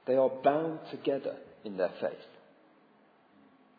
They 0.07 0.15
are 0.15 0.29
bound 0.43 0.79
together 0.89 1.35
in 1.63 1.77
their 1.77 1.91
faith. 2.01 2.11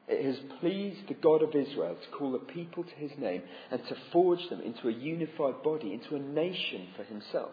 It 0.09 0.25
has 0.25 0.37
pleased 0.61 1.09
the 1.09 1.15
God 1.15 1.43
of 1.43 1.55
Israel 1.55 1.97
to 1.97 2.17
call 2.17 2.35
a 2.35 2.39
people 2.39 2.85
to 2.85 2.95
his 2.97 3.13
name 3.19 3.43
and 3.71 3.81
to 3.89 3.97
forge 4.13 4.49
them 4.51 4.61
into 4.61 4.89
a 4.89 4.93
unified 4.93 5.63
body, 5.63 5.93
into 5.93 6.17
a 6.17 6.19
nation 6.19 6.89
for 6.97 7.05
himself. 7.05 7.53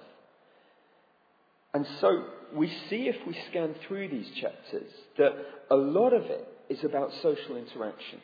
And 1.74 1.86
so 2.02 2.26
we 2.54 2.68
see 2.90 3.08
if 3.08 3.16
we 3.28 3.38
scan 3.50 3.76
through 3.88 4.10
these 4.10 4.30
chapters 4.42 4.92
that 5.18 5.34
a 5.70 5.76
lot 5.76 6.14
of 6.14 6.24
it 6.24 6.48
is 6.70 6.84
about 6.84 7.12
social 7.22 7.58
interaction. 7.58 8.20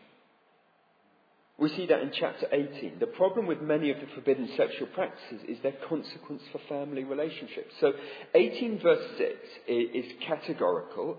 We 1.58 1.70
see 1.70 1.86
that 1.88 2.02
in 2.02 2.12
chapter 2.20 2.48
18. 2.52 3.00
The 3.00 3.08
problem 3.08 3.48
with 3.48 3.62
many 3.62 3.90
of 3.90 3.98
the 4.02 4.08
forbidden 4.14 4.50
sexual 4.58 4.88
practices 4.88 5.42
is 5.48 5.58
their 5.64 5.76
consequence 5.88 6.42
for 6.52 6.60
family 6.68 7.06
relationships. 7.06 7.74
So 7.80 7.94
18 8.34 8.80
verse 8.82 9.06
6 9.18 9.30
is 9.68 10.06
categorical 10.28 11.18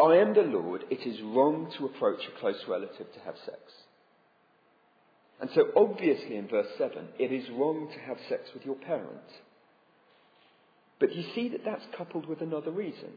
I 0.00 0.16
am 0.16 0.32
the 0.32 0.42
Lord, 0.42 0.84
it 0.90 1.06
is 1.06 1.20
wrong 1.20 1.70
to 1.76 1.84
approach 1.84 2.20
a 2.26 2.40
close 2.40 2.60
relative 2.66 3.12
to 3.12 3.20
have 3.20 3.34
sex. 3.44 3.58
And 5.40 5.50
so, 5.54 5.68
obviously, 5.76 6.36
in 6.36 6.48
verse 6.48 6.68
7, 6.78 7.08
it 7.18 7.32
is 7.32 7.48
wrong 7.50 7.88
to 7.92 8.00
have 8.00 8.16
sex 8.28 8.42
with 8.54 8.64
your 8.64 8.76
parent. 8.76 9.08
But 10.98 11.14
you 11.14 11.24
see 11.34 11.48
that 11.50 11.64
that's 11.64 11.84
coupled 11.96 12.26
with 12.26 12.40
another 12.40 12.70
reason. 12.70 13.10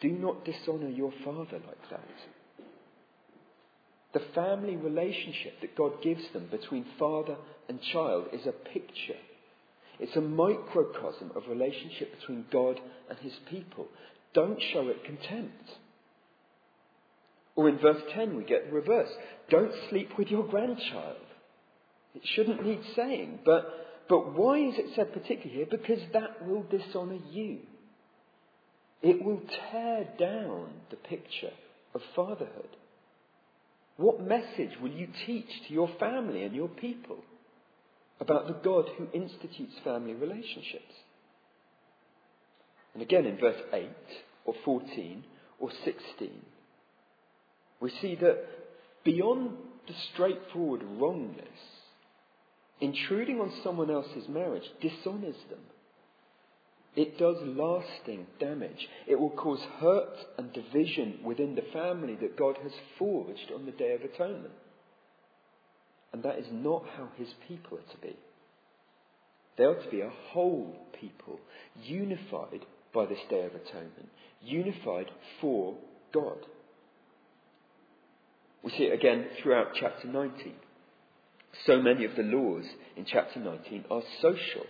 Do 0.00 0.10
not 0.10 0.44
dishonour 0.44 0.88
your 0.88 1.12
father 1.24 1.60
like 1.66 1.90
that. 1.90 2.08
The 4.12 4.22
family 4.34 4.76
relationship 4.76 5.60
that 5.60 5.76
God 5.76 6.02
gives 6.02 6.22
them 6.32 6.48
between 6.50 6.84
father 6.98 7.36
and 7.68 7.80
child 7.92 8.26
is 8.32 8.46
a 8.46 8.52
picture. 8.52 9.18
It's 10.00 10.16
a 10.16 10.20
microcosm 10.20 11.32
of 11.36 11.48
relationship 11.48 12.18
between 12.18 12.46
God 12.50 12.80
and 13.08 13.18
his 13.18 13.34
people. 13.50 13.86
Don't 14.34 14.60
show 14.72 14.88
it 14.88 15.04
contempt. 15.04 15.70
Or 17.54 17.68
in 17.68 17.78
verse 17.78 18.02
10, 18.14 18.36
we 18.36 18.44
get 18.44 18.66
the 18.66 18.72
reverse. 18.72 19.10
Don't 19.50 19.72
sleep 19.90 20.10
with 20.16 20.28
your 20.28 20.46
grandchild. 20.46 21.16
It 22.14 22.22
shouldn't 22.34 22.64
need 22.64 22.80
saying, 22.96 23.40
but, 23.44 23.64
but 24.08 24.34
why 24.34 24.58
is 24.58 24.74
it 24.78 24.94
said 24.96 25.12
particularly 25.12 25.50
here? 25.50 25.66
Because 25.70 26.00
that 26.12 26.46
will 26.46 26.64
dishonour 26.64 27.18
you. 27.30 27.58
It 29.02 29.22
will 29.24 29.42
tear 29.70 30.08
down 30.18 30.70
the 30.90 30.96
picture 30.96 31.52
of 31.94 32.00
fatherhood. 32.16 32.76
What 34.00 34.26
message 34.26 34.70
will 34.80 34.92
you 34.92 35.08
teach 35.26 35.50
to 35.68 35.74
your 35.74 35.90
family 36.00 36.42
and 36.42 36.56
your 36.56 36.68
people 36.68 37.18
about 38.18 38.46
the 38.46 38.54
God 38.54 38.86
who 38.96 39.06
institutes 39.12 39.74
family 39.84 40.14
relationships? 40.14 40.94
And 42.94 43.02
again 43.02 43.26
in 43.26 43.36
verse 43.36 43.60
8 43.70 43.90
or 44.46 44.54
14 44.64 45.22
or 45.58 45.68
16, 45.84 46.30
we 47.80 47.92
see 48.00 48.14
that 48.14 48.38
beyond 49.04 49.50
the 49.86 49.92
straightforward 50.14 50.82
wrongness, 50.82 51.44
intruding 52.80 53.38
on 53.38 53.52
someone 53.62 53.90
else's 53.90 54.26
marriage 54.30 54.64
dishonours 54.80 55.36
them. 55.50 55.60
It 56.96 57.18
does 57.18 57.36
lasting 57.42 58.26
damage. 58.40 58.88
It 59.06 59.18
will 59.18 59.30
cause 59.30 59.60
hurt 59.78 60.16
and 60.38 60.52
division 60.52 61.20
within 61.24 61.54
the 61.54 61.64
family 61.72 62.16
that 62.20 62.36
God 62.36 62.56
has 62.62 62.72
forged 62.98 63.52
on 63.54 63.66
the 63.66 63.72
Day 63.72 63.94
of 63.94 64.02
Atonement. 64.02 64.54
And 66.12 66.22
that 66.24 66.38
is 66.38 66.48
not 66.50 66.84
how 66.96 67.08
his 67.16 67.28
people 67.46 67.78
are 67.78 67.92
to 67.92 68.00
be. 68.00 68.16
They 69.56 69.64
are 69.64 69.76
to 69.76 69.90
be 69.90 70.00
a 70.00 70.12
whole 70.32 70.74
people, 71.00 71.38
unified 71.82 72.64
by 72.92 73.06
this 73.06 73.20
Day 73.28 73.44
of 73.44 73.54
Atonement, 73.54 74.08
unified 74.42 75.10
for 75.40 75.76
God. 76.12 76.38
We 78.64 78.70
see 78.72 78.84
it 78.84 78.94
again 78.94 79.26
throughout 79.40 79.68
chapter 79.78 80.08
19. 80.08 80.54
So 81.66 81.80
many 81.80 82.04
of 82.04 82.16
the 82.16 82.22
laws 82.22 82.64
in 82.96 83.04
chapter 83.04 83.38
19 83.38 83.84
are 83.90 84.02
social. 84.20 84.66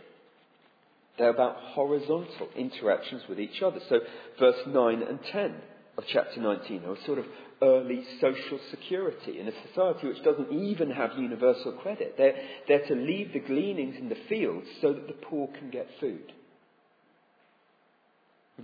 They're 1.20 1.28
about 1.28 1.56
horizontal 1.74 2.48
interactions 2.56 3.24
with 3.28 3.38
each 3.38 3.60
other. 3.60 3.78
So, 3.90 4.00
verse 4.38 4.56
9 4.66 5.02
and 5.02 5.18
10 5.30 5.54
of 5.98 6.04
chapter 6.10 6.40
19 6.40 6.84
are 6.86 6.94
a 6.94 7.04
sort 7.04 7.18
of 7.18 7.26
early 7.60 8.02
social 8.22 8.58
security 8.70 9.38
in 9.38 9.46
a 9.46 9.52
society 9.68 10.08
which 10.08 10.24
doesn't 10.24 10.50
even 10.50 10.90
have 10.90 11.10
universal 11.18 11.72
credit. 11.72 12.14
They're, 12.16 12.36
they're 12.66 12.86
to 12.86 12.94
leave 12.94 13.34
the 13.34 13.40
gleanings 13.40 13.96
in 13.98 14.08
the 14.08 14.16
fields 14.30 14.66
so 14.80 14.94
that 14.94 15.08
the 15.08 15.12
poor 15.12 15.48
can 15.58 15.68
get 15.68 15.88
food. 16.00 16.32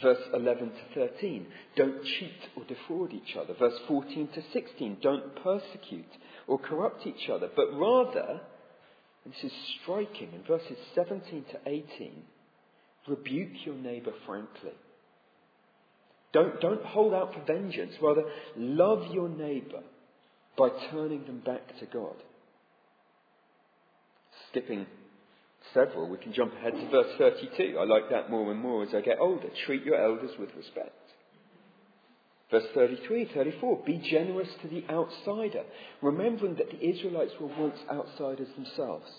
Verse 0.00 0.22
11 0.32 0.70
to 0.70 1.08
13, 1.10 1.46
don't 1.76 2.02
cheat 2.04 2.40
or 2.56 2.64
defraud 2.64 3.12
each 3.12 3.36
other. 3.36 3.52
Verse 3.58 3.78
14 3.86 4.28
to 4.28 4.42
16, 4.54 4.96
don't 5.02 5.36
persecute 5.42 6.06
or 6.46 6.58
corrupt 6.58 7.06
each 7.06 7.28
other, 7.28 7.50
but 7.54 7.66
rather, 7.74 8.40
this 9.26 9.44
is 9.44 9.52
striking, 9.82 10.32
in 10.32 10.42
verses 10.48 10.78
17 10.94 11.44
to 11.52 11.58
18, 11.66 12.22
rebuke 13.08 13.64
your 13.64 13.76
neighbour 13.76 14.12
frankly. 14.26 14.72
Don't, 16.32 16.60
don't 16.60 16.84
hold 16.84 17.14
out 17.14 17.32
for 17.32 17.42
vengeance, 17.46 17.94
rather, 18.02 18.24
love 18.56 19.12
your 19.12 19.28
neighbour 19.28 19.82
by 20.58 20.68
turning 20.90 21.24
them 21.24 21.40
back 21.44 21.78
to 21.78 21.86
God. 21.86 22.16
Skipping 24.50 24.86
several. 25.72 26.08
We 26.08 26.18
can 26.18 26.32
jump 26.32 26.52
ahead 26.54 26.72
to 26.72 26.90
verse 26.90 27.12
32. 27.18 27.78
I 27.78 27.84
like 27.84 28.10
that 28.10 28.30
more 28.30 28.50
and 28.50 28.60
more 28.60 28.82
as 28.82 28.90
I 28.94 29.00
get 29.00 29.18
older. 29.18 29.48
Treat 29.66 29.84
your 29.84 30.00
elders 30.00 30.32
with 30.38 30.50
respect. 30.56 30.92
Verse 32.50 32.64
33, 32.74 33.30
34. 33.34 33.82
Be 33.84 33.98
generous 34.10 34.48
to 34.62 34.68
the 34.68 34.84
outsider, 34.90 35.64
remembering 36.00 36.56
that 36.56 36.70
the 36.70 36.88
Israelites 36.88 37.32
were 37.40 37.48
once 37.48 37.78
outsiders 37.90 38.48
themselves. 38.56 39.10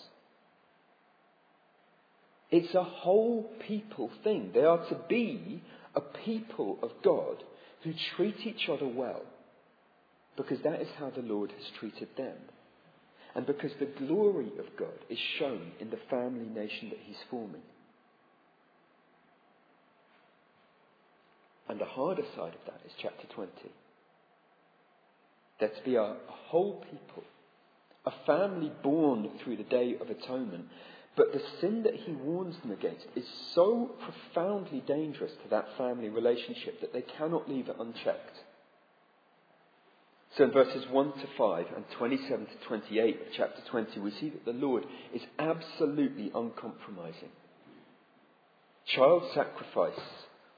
It's 2.49 2.73
a 2.73 2.83
whole 2.83 3.49
people 3.67 4.09
thing. 4.23 4.51
They 4.53 4.63
are 4.63 4.87
to 4.89 4.97
be 5.09 5.61
a 5.95 6.01
people 6.01 6.79
of 6.81 6.91
God 7.03 7.43
who 7.83 7.93
treat 8.15 8.37
each 8.45 8.69
other 8.69 8.87
well, 8.87 9.21
because 10.35 10.59
that 10.63 10.81
is 10.81 10.87
how 10.97 11.09
the 11.09 11.21
Lord 11.21 11.51
has 11.51 11.65
treated 11.79 12.09
them 12.15 12.35
and 13.37 13.45
because 13.45 13.71
the 13.79 14.05
glory 14.05 14.51
of 14.57 14.65
God 14.79 14.97
is 15.11 15.19
shown 15.37 15.71
in 15.79 15.91
the 15.91 15.99
family 16.09 16.47
nation 16.47 16.89
that 16.89 16.97
He's 17.05 17.15
forming. 17.29 17.61
And 21.69 21.79
the 21.79 21.85
harder 21.85 22.23
side 22.35 22.53
of 22.55 22.65
that 22.65 22.81
is 22.83 22.91
chapter 22.99 23.27
20. 23.35 23.51
They're 25.59 25.69
to 25.69 25.83
be 25.85 25.95
a, 25.95 26.01
a 26.01 26.17
whole 26.47 26.83
people, 26.89 27.23
a 28.07 28.11
family 28.25 28.71
born 28.81 29.29
through 29.43 29.57
the 29.57 29.63
Day 29.63 29.95
of 30.01 30.09
Atonement. 30.09 30.65
But 31.17 31.33
the 31.33 31.41
sin 31.59 31.81
that 31.83 31.95
he 31.95 32.11
warns 32.11 32.55
them 32.61 32.71
against 32.71 33.07
is 33.15 33.25
so 33.55 33.89
profoundly 34.03 34.83
dangerous 34.85 35.31
to 35.43 35.49
that 35.49 35.75
family 35.75 36.09
relationship 36.09 36.79
that 36.79 36.93
they 36.93 37.01
cannot 37.01 37.49
leave 37.49 37.69
it 37.69 37.75
unchecked. 37.79 38.37
So 40.37 40.43
in 40.43 40.51
verses 40.51 40.85
1 40.91 41.13
to 41.13 41.27
5 41.35 41.65
and 41.75 41.85
27 41.97 42.45
to 42.45 42.67
28 42.67 43.21
of 43.21 43.27
chapter 43.35 43.61
20, 43.71 43.99
we 43.99 44.11
see 44.11 44.29
that 44.29 44.45
the 44.45 44.53
Lord 44.53 44.83
is 45.11 45.23
absolutely 45.39 46.31
uncompromising. 46.35 47.31
Child 48.85 49.23
sacrifice, 49.33 49.99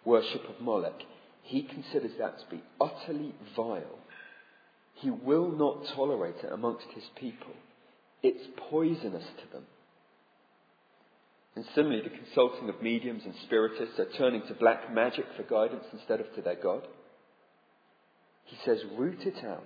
worship 0.04 0.44
of 0.50 0.60
Moloch, 0.60 1.02
he 1.42 1.64
considers 1.64 2.12
that 2.20 2.38
to 2.40 2.46
be 2.54 2.62
utterly 2.82 3.34
vile. 3.56 4.00
He 4.96 5.10
will 5.10 5.50
not 5.50 5.86
tolerate 5.96 6.44
it 6.44 6.52
amongst 6.52 6.88
his 6.94 7.06
people, 7.16 7.54
it's 8.22 8.46
poisonous 8.70 9.24
to 9.24 9.54
them. 9.54 9.64
And 11.56 11.66
similarly, 11.76 12.04
the 12.04 12.16
consulting 12.16 12.70
of 12.70 12.82
mediums 12.82 13.24
and 13.26 13.34
spiritists 13.46 14.00
are 14.00 14.18
turning 14.18 14.44
to 14.48 14.54
black 14.54 14.94
magic 14.94 15.26
for 15.36 15.44
guidance 15.44 15.86
instead 15.92 16.20
of 16.20 16.34
to 16.36 16.42
their 16.42 16.56
God. 16.56 16.88
He 18.46 18.58
says, 18.66 18.80
root 18.98 19.22
it 19.26 19.44
out. 19.44 19.64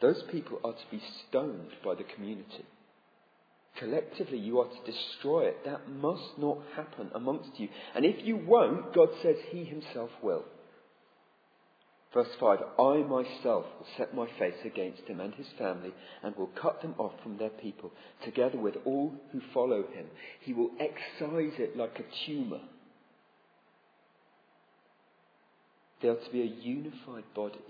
Those 0.00 0.22
people 0.30 0.60
are 0.64 0.72
to 0.72 0.90
be 0.90 1.02
stoned 1.28 1.72
by 1.84 1.94
the 1.94 2.04
community. 2.14 2.64
Collectively, 3.78 4.38
you 4.38 4.60
are 4.60 4.68
to 4.68 4.92
destroy 4.92 5.46
it. 5.48 5.64
That 5.64 5.88
must 5.88 6.38
not 6.38 6.58
happen 6.74 7.10
amongst 7.14 7.58
you. 7.58 7.68
And 7.94 8.04
if 8.04 8.24
you 8.24 8.36
won't, 8.36 8.94
God 8.94 9.08
says 9.22 9.36
He 9.50 9.64
Himself 9.64 10.10
will. 10.22 10.44
Verse 12.12 12.28
5 12.40 12.58
I 12.78 12.96
myself 13.02 13.66
will 13.78 13.86
set 13.96 14.14
my 14.14 14.26
face 14.38 14.58
against 14.64 15.02
him 15.02 15.20
and 15.20 15.32
his 15.34 15.46
family 15.58 15.92
and 16.22 16.34
will 16.36 16.50
cut 16.60 16.82
them 16.82 16.94
off 16.98 17.12
from 17.22 17.38
their 17.38 17.50
people, 17.50 17.92
together 18.24 18.58
with 18.58 18.74
all 18.84 19.14
who 19.30 19.40
follow 19.54 19.84
him. 19.92 20.06
He 20.40 20.52
will 20.52 20.70
excise 20.80 21.58
it 21.58 21.76
like 21.76 22.00
a 22.00 22.26
tumour. 22.26 22.62
They 26.02 26.08
are 26.08 26.16
to 26.16 26.32
be 26.32 26.42
a 26.42 26.44
unified 26.44 27.24
body. 27.34 27.60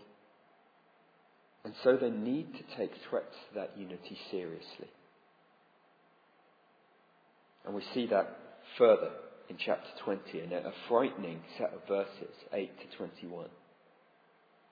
And 1.64 1.74
so 1.85 1.96
they 1.96 2.11
need 2.11 2.55
to 2.55 2.76
take 2.79 2.92
threats 3.09 3.35
to 3.48 3.55
that 3.57 3.72
unity 3.76 4.16
seriously. 4.31 4.88
And 7.66 7.74
we 7.74 7.83
see 7.92 8.07
that 8.07 8.38
further 8.79 9.11
in 9.50 9.57
chapter 9.59 9.90
20 10.05 10.40
in 10.40 10.53
a 10.53 10.72
frightening 10.88 11.40
set 11.59 11.74
of 11.74 11.87
verses, 11.87 12.35
8 12.55 12.70
to 12.90 12.96
21. 12.96 13.48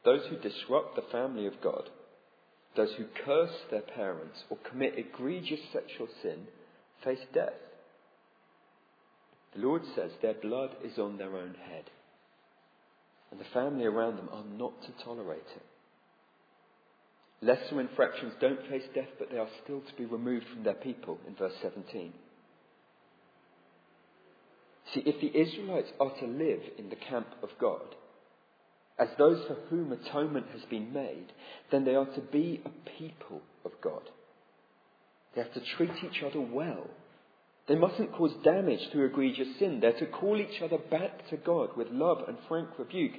Those 0.09 0.27
who 0.31 0.37
disrupt 0.37 0.97
the 0.97 1.12
family 1.12 1.44
of 1.44 1.61
God, 1.62 1.90
those 2.75 2.94
who 2.97 3.05
curse 3.27 3.55
their 3.71 3.83
parents 3.83 4.38
or 4.49 4.57
commit 4.57 4.94
egregious 4.97 5.61
sexual 5.71 6.09
sin, 6.23 6.47
face 7.05 7.18
death. 7.35 7.53
The 9.55 9.61
Lord 9.61 9.83
says 9.94 10.11
their 10.23 10.33
blood 10.33 10.71
is 10.83 10.99
on 10.99 11.18
their 11.18 11.37
own 11.37 11.55
head, 11.71 11.90
and 13.31 13.38
the 13.38 13.53
family 13.53 13.85
around 13.85 14.16
them 14.16 14.31
are 14.33 14.44
not 14.57 14.81
to 14.81 15.05
tolerate 15.05 15.42
it. 15.55 15.62
Lesser 17.42 17.79
infractions 17.79 18.33
don't 18.40 18.66
face 18.66 18.88
death, 18.94 19.11
but 19.18 19.31
they 19.31 19.37
are 19.37 19.51
still 19.62 19.83
to 19.83 19.94
be 19.99 20.07
removed 20.07 20.47
from 20.51 20.64
their 20.64 20.73
people, 20.73 21.18
in 21.27 21.35
verse 21.35 21.53
17. 21.61 22.14
See, 24.94 25.03
if 25.05 25.21
the 25.21 25.38
Israelites 25.38 25.92
are 26.01 26.14
to 26.18 26.27
live 26.27 26.62
in 26.79 26.88
the 26.88 26.97
camp 26.97 27.27
of 27.42 27.51
God, 27.61 27.94
as 28.98 29.08
those 29.16 29.46
for 29.46 29.54
whom 29.70 29.92
atonement 29.92 30.46
has 30.52 30.62
been 30.68 30.92
made, 30.92 31.32
then 31.70 31.84
they 31.84 31.94
are 31.94 32.06
to 32.06 32.20
be 32.20 32.61
a 32.64 32.90
people 32.98 33.42
of 33.64 33.72
God. 33.80 34.02
They 35.34 35.42
have 35.42 35.52
to 35.54 35.62
treat 35.76 35.92
each 36.04 36.22
other 36.22 36.40
well. 36.40 36.88
They 37.68 37.76
mustn't 37.76 38.14
cause 38.14 38.32
damage 38.42 38.80
through 38.90 39.06
egregious 39.06 39.58
sin. 39.58 39.78
They're 39.80 39.92
to 39.92 40.06
call 40.06 40.40
each 40.40 40.62
other 40.62 40.78
back 40.78 41.28
to 41.28 41.37
God 41.37 41.76
with 41.76 41.88
love 41.90 42.24
and 42.26 42.38
frank 42.48 42.70
rebuke. 42.78 43.12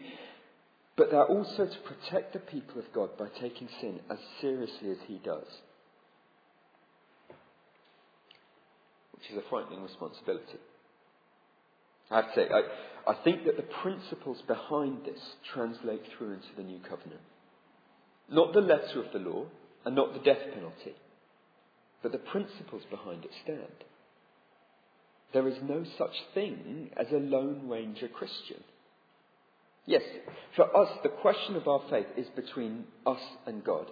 But 0.97 1.11
they're 1.11 1.23
also 1.23 1.65
to 1.65 1.77
protect 1.85 2.33
the 2.33 2.39
people 2.39 2.79
of 2.79 2.91
God 2.93 3.17
by 3.17 3.27
taking 3.39 3.69
sin 3.79 3.99
as 4.09 4.17
seriously 4.41 4.91
as 4.91 4.97
He 5.07 5.21
does. 5.23 5.45
Which 9.13 9.31
is 9.31 9.37
a 9.37 9.49
frightening 9.49 9.83
responsibility. 9.83 10.57
I 12.12 12.17
have 12.17 12.34
to 12.34 12.36
say, 12.36 12.48
I, 12.50 13.12
I 13.12 13.15
think 13.24 13.45
that 13.45 13.58
the 13.58 13.63
principles 13.82 14.41
behind 14.48 15.06
this 15.06 15.19
translate 15.54 16.02
through 16.17 16.34
into 16.34 16.48
the 16.58 16.63
new 16.63 16.80
covenant. 16.80 17.22
Not 18.30 18.54
the 18.54 18.62
letter 18.62 19.04
of 19.04 19.12
the 19.13 19.19
law 19.19 19.45
and 19.86 19.95
not 19.95 20.13
the 20.13 20.19
death 20.19 20.41
penalty, 20.54 20.95
but 22.02 22.12
the 22.12 22.17
principles 22.17 22.84
behind 22.89 23.26
it 23.26 23.32
stand. 23.43 23.84
There 25.34 25.48
is 25.48 25.58
no 25.63 25.84
such 25.98 26.13
thing 26.34 26.89
as 26.98 27.08
a 27.12 27.17
Lone 27.17 27.69
Ranger 27.69 28.08
Christian. 28.08 28.63
Yes, 29.86 30.02
for 30.56 30.65
us, 30.76 30.89
the 31.04 31.10
question 31.10 31.56
of 31.56 31.67
our 31.67 31.82
faith 31.89 32.08
is 32.17 32.28
between 32.36 32.86
us 33.06 33.22
and 33.45 33.63
God. 33.63 33.88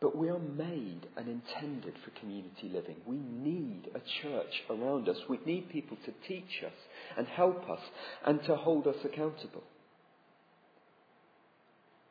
But 0.00 0.16
we 0.16 0.28
are 0.28 0.38
made 0.38 1.06
and 1.16 1.28
intended 1.28 1.94
for 2.04 2.18
community 2.20 2.70
living. 2.72 2.96
We 3.04 3.16
need 3.16 3.88
a 3.94 4.00
church 4.22 4.62
around 4.70 5.08
us. 5.08 5.16
We 5.28 5.40
need 5.44 5.70
people 5.70 5.96
to 6.04 6.12
teach 6.28 6.62
us 6.64 6.72
and 7.16 7.26
help 7.26 7.68
us 7.68 7.80
and 8.24 8.42
to 8.44 8.54
hold 8.54 8.86
us 8.86 8.96
accountable. 9.04 9.64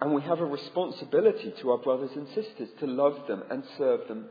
And 0.02 0.14
we 0.14 0.22
have 0.24 0.42
a 0.42 0.46
responsibility 0.46 1.54
to 1.62 1.72
our 1.72 1.78
brothers 1.78 2.12
and 2.16 2.28
sisters 2.28 2.70
to 2.82 2.88
love 2.88 3.26
them 3.28 3.44
and 3.50 3.64
serve 3.78 4.08
them 4.10 4.26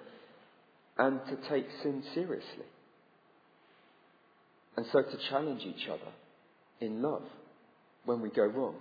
and 0.99 1.21
to 1.27 1.49
take 1.49 1.67
sin 1.83 2.05
seriously. 2.15 2.67
And 4.77 4.87
so 4.93 5.01
to 5.01 5.29
challenge 5.31 5.63
each 5.63 5.89
other 5.89 6.13
in 6.81 7.01
love 7.01 7.25
when 8.05 8.21
we 8.21 8.29
go 8.29 8.45
wrong 8.45 8.77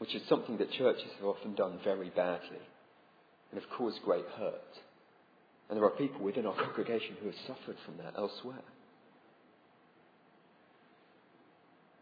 which 0.00 0.14
is 0.14 0.22
something 0.30 0.56
that 0.56 0.72
churches 0.72 1.10
have 1.18 1.26
often 1.28 1.54
done 1.54 1.78
very 1.84 2.08
badly 2.08 2.64
and 3.50 3.60
have 3.60 3.70
caused 3.76 4.00
great 4.02 4.24
hurt. 4.38 4.72
And 5.68 5.76
there 5.76 5.84
are 5.84 5.90
people 5.90 6.22
within 6.22 6.46
our 6.46 6.54
congregation 6.54 7.16
who 7.20 7.26
have 7.26 7.34
suffered 7.46 7.76
from 7.84 7.98
that 7.98 8.14
elsewhere. 8.16 8.64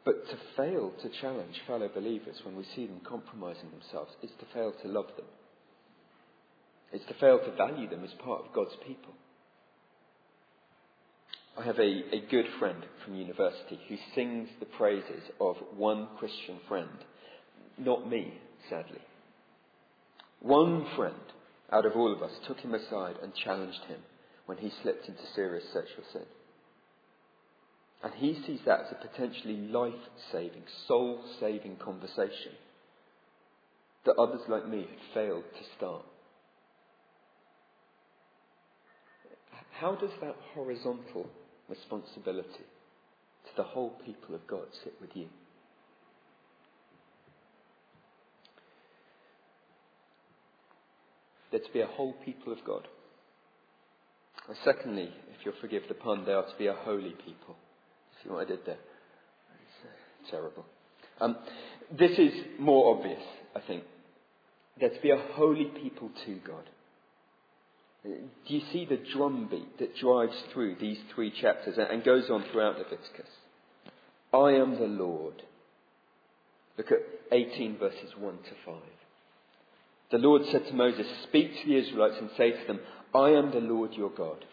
But 0.05 0.29
to 0.31 0.37
fail 0.57 0.93
to 1.03 1.21
challenge 1.21 1.61
fellow 1.67 1.91
believers 1.93 2.37
when 2.45 2.57
we 2.57 2.65
see 2.77 2.87
them 2.87 3.01
compromising 3.07 3.69
themselves 3.73 4.13
is 4.23 4.31
to 4.39 4.47
fail 4.55 4.73
to 4.81 4.89
love 4.89 5.09
them. 5.17 5.27
It's 6.93 7.05
to 7.07 7.15
fail 7.15 7.41
to 7.41 7.57
value 7.57 7.91
them 7.91 8.05
as 8.05 8.11
part 8.25 8.47
of 8.47 8.55
God's 8.55 8.77
people. 8.87 9.13
I 11.59 11.65
have 11.65 11.81
a, 11.81 12.15
a 12.15 12.27
good 12.31 12.47
friend 12.61 12.87
from 13.05 13.17
university 13.17 13.81
who 13.89 13.97
sings 14.15 14.49
the 14.61 14.67
praises 14.67 15.25
of 15.41 15.57
one 15.77 16.07
Christian 16.21 16.61
friend 16.69 16.89
not 17.79 18.09
me, 18.09 18.35
sadly. 18.69 19.01
One 20.41 20.87
friend 20.97 21.15
out 21.73 21.87
of 21.87 21.93
all 21.97 22.13
of 22.13 22.23
us 22.23 22.33
took 22.47 22.59
him 22.59 22.75
aside 22.75 23.17
and 23.23 23.35
challenged 23.35 23.85
him 23.89 24.01
when 24.47 24.59
he 24.59 24.71
slipped 24.83 25.09
into 25.09 25.21
serious 25.35 25.65
sexual 25.73 26.05
sin. 26.13 26.27
And 28.03 28.15
he 28.15 28.41
sees 28.47 28.61
that 28.65 28.81
as 28.81 28.93
a 28.93 29.09
potentially 29.09 29.57
life 29.57 29.93
saving, 30.31 30.63
soul 30.87 31.23
saving 31.41 31.77
conversation 31.77 32.53
that 34.07 34.17
others 34.17 34.41
like 34.49 34.69
me 34.69 34.79
had 34.79 35.15
failed 35.15 35.43
to 35.43 35.77
start. 35.77 36.05
How 39.73 39.95
does 39.95 40.11
that 40.21 40.37
horizontal 40.55 41.29
responsibility 41.69 42.49
to 42.49 43.57
the 43.57 43.63
whole 43.65 43.91
people 44.05 44.35
of 44.35 44.47
God 44.47 44.67
sit 44.83 44.95
with 45.01 45.11
you? 45.15 45.27
They're 51.51 51.61
to 51.61 51.73
be 51.73 51.81
a 51.81 51.87
whole 51.87 52.15
people 52.25 52.53
of 52.53 52.59
God. 52.65 52.87
And 54.49 54.57
secondly, 54.65 55.11
if 55.31 55.45
you'll 55.45 55.55
forgive 55.61 55.83
the 55.89 55.95
pun, 55.95 56.25
they 56.25 56.33
are 56.33 56.45
to 56.45 56.59
be 56.59 56.67
a 56.67 56.75
holy 56.75 57.15
people. 57.25 57.57
See 58.23 58.31
what 58.31 58.47
I 58.47 58.49
did 58.49 58.61
there? 58.67 58.79
It's 59.55 60.29
uh, 60.29 60.31
terrible. 60.31 60.65
Um, 61.21 61.37
this 61.97 62.19
is 62.19 62.33
more 62.59 62.97
obvious, 62.97 63.23
I 63.55 63.61
think. 63.67 63.85
They're 64.81 64.91
to 64.91 65.01
be 65.01 65.11
a 65.11 65.23
holy 65.33 65.67
people 65.83 66.11
to 66.27 66.39
God. 66.47 66.65
Do 68.05 68.55
you 68.55 68.63
see 68.73 68.87
the 68.87 69.01
drumbeat 69.13 69.79
that 69.79 69.97
drives 69.97 70.37
through 70.53 70.77
these 70.81 70.99
three 71.15 71.33
chapters 71.41 71.79
and 71.79 72.05
goes 72.05 72.31
on 72.31 72.45
throughout 72.51 72.79
Leviticus? 72.79 73.29
I 74.33 74.53
am 74.53 74.79
the 74.79 74.87
Lord. 74.87 75.43
Look 76.77 76.93
at 76.93 76.99
18 77.33 77.79
verses 77.79 78.13
1 78.17 78.37
to 78.37 78.51
5. 78.65 78.75
The 80.11 80.19
Lord 80.19 80.43
said 80.51 80.67
to 80.67 80.75
Moses, 80.75 81.07
Speak 81.25 81.61
to 81.61 81.67
the 81.67 81.77
Israelites 81.77 82.17
and 82.19 82.31
say 82.37 82.53
to 82.53 82.67
them, 82.67 82.81
I 83.15 83.31
am 83.31 83.51
the 83.51 83.61
Lord 83.61 83.93
your 83.95 84.11
God. 84.11 84.45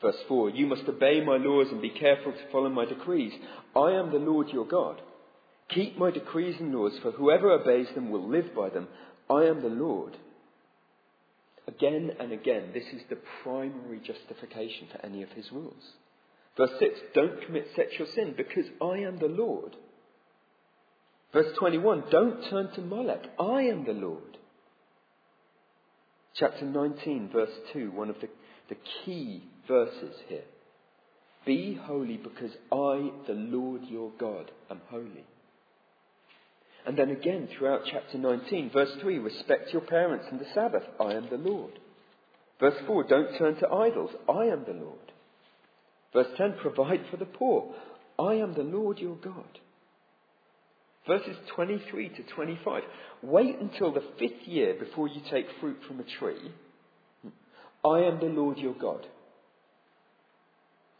Verse 0.00 0.18
4 0.28 0.50
You 0.50 0.66
must 0.66 0.88
obey 0.88 1.20
my 1.24 1.36
laws 1.36 1.68
and 1.70 1.80
be 1.80 1.90
careful 1.90 2.32
to 2.32 2.50
follow 2.50 2.68
my 2.68 2.84
decrees. 2.84 3.32
I 3.74 3.92
am 3.92 4.10
the 4.10 4.18
Lord 4.18 4.48
your 4.50 4.66
God. 4.66 5.00
Keep 5.68 5.98
my 5.98 6.10
decrees 6.10 6.56
and 6.60 6.74
laws, 6.74 6.92
for 7.02 7.12
whoever 7.12 7.50
obeys 7.50 7.88
them 7.94 8.10
will 8.10 8.28
live 8.28 8.54
by 8.54 8.68
them. 8.68 8.88
I 9.30 9.44
am 9.44 9.62
the 9.62 9.68
Lord. 9.68 10.16
Again 11.66 12.12
and 12.18 12.32
again, 12.32 12.70
this 12.74 12.86
is 12.92 13.02
the 13.08 13.18
primary 13.42 14.00
justification 14.04 14.88
for 14.90 15.04
any 15.04 15.22
of 15.22 15.30
his 15.30 15.50
rules. 15.52 15.94
Verse 16.56 16.72
6 16.78 17.00
Don't 17.14 17.44
commit 17.46 17.68
sexual 17.74 18.06
sin, 18.14 18.34
because 18.36 18.66
I 18.80 18.98
am 18.98 19.18
the 19.18 19.28
Lord. 19.28 19.76
Verse 21.32 21.56
21 21.56 22.04
Don't 22.10 22.44
turn 22.50 22.70
to 22.72 22.80
Molech. 22.80 23.24
I 23.38 23.62
am 23.62 23.84
the 23.84 23.92
Lord. 23.92 24.38
Chapter 26.34 26.64
19, 26.64 27.30
verse 27.32 27.50
2, 27.72 27.90
one 27.92 28.10
of 28.10 28.16
the, 28.20 28.28
the 28.68 28.76
key 29.04 29.42
verses 29.68 30.14
here. 30.28 30.44
Be 31.44 31.78
holy 31.82 32.16
because 32.16 32.52
I, 32.70 33.10
the 33.26 33.34
Lord 33.34 33.82
your 33.88 34.10
God, 34.18 34.50
am 34.70 34.80
holy. 34.88 35.24
And 36.86 36.96
then 36.98 37.10
again 37.10 37.48
throughout 37.56 37.82
chapter 37.90 38.18
19, 38.18 38.70
verse 38.70 38.90
3, 39.00 39.18
respect 39.18 39.72
your 39.72 39.82
parents 39.82 40.26
and 40.30 40.40
the 40.40 40.46
Sabbath. 40.54 40.82
I 41.00 41.12
am 41.12 41.28
the 41.30 41.36
Lord. 41.36 41.72
Verse 42.58 42.80
4, 42.86 43.04
don't 43.04 43.38
turn 43.38 43.56
to 43.56 43.68
idols. 43.68 44.10
I 44.28 44.46
am 44.46 44.64
the 44.66 44.72
Lord. 44.72 45.12
Verse 46.12 46.28
10, 46.36 46.56
provide 46.60 47.04
for 47.10 47.16
the 47.16 47.24
poor. 47.24 47.74
I 48.18 48.34
am 48.34 48.54
the 48.54 48.62
Lord 48.62 48.98
your 48.98 49.16
God. 49.16 49.58
Verses 51.06 51.36
23 51.56 52.10
to 52.10 52.22
25, 52.34 52.82
wait 53.22 53.58
until 53.60 53.92
the 53.92 54.04
fifth 54.18 54.46
year 54.46 54.74
before 54.78 55.08
you 55.08 55.20
take 55.30 55.46
fruit 55.60 55.78
from 55.86 55.98
a 55.98 56.04
tree. 56.04 56.52
I 57.84 58.00
am 58.00 58.20
the 58.20 58.26
Lord 58.26 58.58
your 58.58 58.74
God. 58.74 59.06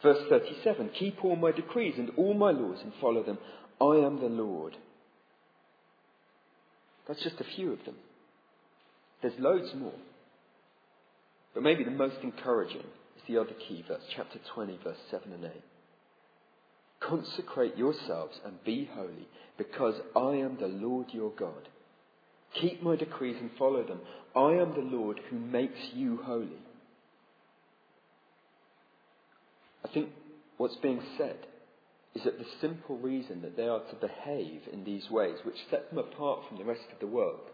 Verse 0.01 0.21
37, 0.27 0.89
keep 0.99 1.23
all 1.23 1.37
my 1.37 1.53
decrees 1.53 1.95
and 1.97 2.11
all 2.17 2.33
my 2.33 2.51
laws 2.51 2.79
and 2.83 2.91
follow 2.99 3.23
them. 3.23 3.37
I 3.79 4.05
am 4.05 4.19
the 4.19 4.27
Lord. 4.27 4.75
That's 7.07 7.23
just 7.23 7.39
a 7.39 7.55
few 7.55 7.71
of 7.71 7.85
them. 7.85 7.95
There's 9.21 9.39
loads 9.39 9.73
more. 9.73 9.93
But 11.53 11.63
maybe 11.63 11.85
the 11.85 11.91
most 11.91 12.17
encouraging 12.23 12.81
is 12.81 13.23
the 13.27 13.37
other 13.37 13.53
key 13.67 13.85
verse, 13.87 14.03
chapter 14.13 14.39
20, 14.53 14.79
verse 14.83 14.97
7 15.09 15.31
and 15.31 15.45
8. 15.45 15.51
Consecrate 17.07 17.77
yourselves 17.77 18.39
and 18.45 18.63
be 18.63 18.89
holy, 18.93 19.27
because 19.57 19.95
I 20.15 20.35
am 20.35 20.57
the 20.59 20.67
Lord 20.67 21.07
your 21.11 21.31
God. 21.31 21.67
Keep 22.59 22.83
my 22.83 22.95
decrees 22.95 23.37
and 23.39 23.49
follow 23.57 23.83
them. 23.83 23.99
I 24.35 24.53
am 24.53 24.73
the 24.73 24.97
Lord 24.97 25.19
who 25.29 25.37
makes 25.37 25.79
you 25.93 26.19
holy. 26.23 26.61
I 29.83 29.89
think 29.93 30.09
what's 30.57 30.77
being 30.77 31.01
said 31.17 31.37
is 32.15 32.23
that 32.23 32.37
the 32.37 32.45
simple 32.61 32.97
reason 32.97 33.41
that 33.41 33.57
they 33.57 33.67
are 33.67 33.81
to 33.81 33.95
behave 33.95 34.61
in 34.71 34.83
these 34.83 35.09
ways, 35.09 35.37
which 35.43 35.55
set 35.69 35.89
them 35.89 35.99
apart 35.99 36.41
from 36.47 36.57
the 36.57 36.63
rest 36.63 36.85
of 36.93 36.99
the 36.99 37.07
world, 37.07 37.49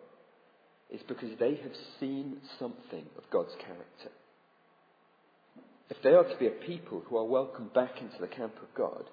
is 0.91 1.01
because 1.07 1.29
they 1.39 1.55
have 1.55 1.71
seen 1.99 2.37
something 2.59 3.05
of 3.17 3.29
God's 3.31 3.55
character. 3.59 4.11
If 5.89 5.97
they 6.03 6.09
are 6.09 6.23
to 6.23 6.37
be 6.37 6.47
a 6.47 6.51
people 6.51 7.03
who 7.05 7.17
are 7.17 7.25
welcomed 7.25 7.73
back 7.73 8.01
into 8.01 8.17
the 8.19 8.27
camp 8.27 8.53
of 8.61 8.75
God, 8.75 9.05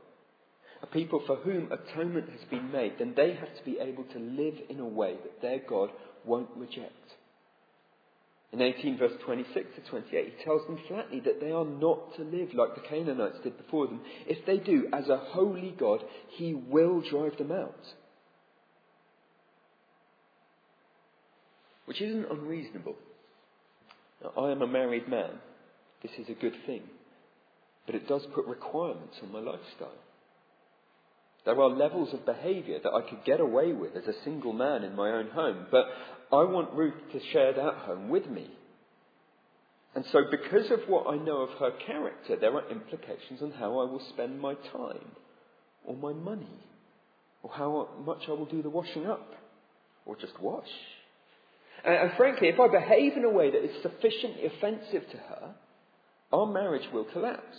a 0.82 0.86
people 0.86 1.22
for 1.26 1.36
whom 1.36 1.70
atonement 1.72 2.28
has 2.30 2.48
been 2.50 2.70
made, 2.70 2.94
then 2.98 3.14
they 3.16 3.34
have 3.34 3.54
to 3.56 3.64
be 3.64 3.78
able 3.80 4.04
to 4.04 4.18
live 4.18 4.54
in 4.68 4.80
a 4.80 4.86
way 4.86 5.14
that 5.22 5.40
their 5.42 5.60
God 5.68 5.90
won't 6.24 6.50
reject. 6.56 6.92
In 8.52 8.62
18 8.62 8.98
verse 8.98 9.12
26 9.24 9.66
to 9.74 9.90
28, 9.90 10.34
he 10.38 10.44
tells 10.44 10.66
them 10.66 10.78
flatly 10.88 11.20
that 11.20 11.40
they 11.40 11.50
are 11.50 11.64
not 11.64 12.14
to 12.16 12.22
live 12.22 12.54
like 12.54 12.74
the 12.74 12.88
Canaanites 12.88 13.38
did 13.42 13.56
before 13.58 13.86
them. 13.86 14.00
If 14.26 14.46
they 14.46 14.58
do, 14.58 14.88
as 14.92 15.08
a 15.08 15.16
holy 15.16 15.74
God, 15.78 16.00
he 16.36 16.54
will 16.54 17.02
drive 17.02 17.36
them 17.38 17.52
out. 17.52 17.74
Which 21.86 22.00
isn't 22.00 22.30
unreasonable. 22.30 22.96
Now, 24.22 24.42
I 24.42 24.50
am 24.52 24.62
a 24.62 24.66
married 24.66 25.08
man. 25.08 25.30
This 26.02 26.12
is 26.18 26.28
a 26.28 26.40
good 26.40 26.54
thing. 26.66 26.82
But 27.84 27.94
it 27.94 28.08
does 28.08 28.26
put 28.34 28.46
requirements 28.46 29.16
on 29.22 29.32
my 29.32 29.38
lifestyle. 29.38 29.92
There 31.46 31.60
are 31.60 31.70
levels 31.70 32.12
of 32.12 32.26
behaviour 32.26 32.80
that 32.82 32.92
I 32.92 33.08
could 33.08 33.24
get 33.24 33.38
away 33.38 33.72
with 33.72 33.94
as 33.94 34.06
a 34.08 34.24
single 34.24 34.52
man 34.52 34.82
in 34.82 34.96
my 34.96 35.10
own 35.10 35.28
home, 35.28 35.66
but 35.70 35.86
I 36.32 36.42
want 36.42 36.74
Ruth 36.74 37.00
to 37.12 37.20
share 37.32 37.52
that 37.52 37.74
home 37.86 38.08
with 38.08 38.26
me. 38.26 38.50
And 39.94 40.04
so, 40.10 40.24
because 40.28 40.72
of 40.72 40.80
what 40.88 41.06
I 41.06 41.16
know 41.16 41.42
of 41.42 41.50
her 41.60 41.70
character, 41.86 42.36
there 42.38 42.52
are 42.52 42.68
implications 42.68 43.40
on 43.40 43.52
how 43.52 43.78
I 43.78 43.90
will 43.90 44.02
spend 44.10 44.40
my 44.40 44.54
time, 44.54 45.12
or 45.84 45.96
my 45.96 46.12
money, 46.12 46.50
or 47.44 47.50
how 47.50 47.90
much 48.04 48.24
I 48.26 48.32
will 48.32 48.46
do 48.46 48.60
the 48.60 48.68
washing 48.68 49.06
up, 49.06 49.32
or 50.04 50.16
just 50.16 50.38
wash. 50.40 50.68
And, 51.84 51.94
and 51.94 52.10
frankly, 52.16 52.48
if 52.48 52.58
I 52.58 52.66
behave 52.66 53.16
in 53.16 53.24
a 53.24 53.30
way 53.30 53.52
that 53.52 53.64
is 53.64 53.82
sufficiently 53.82 54.46
offensive 54.46 55.08
to 55.12 55.16
her, 55.16 55.54
our 56.32 56.46
marriage 56.46 56.88
will 56.92 57.04
collapse. 57.04 57.56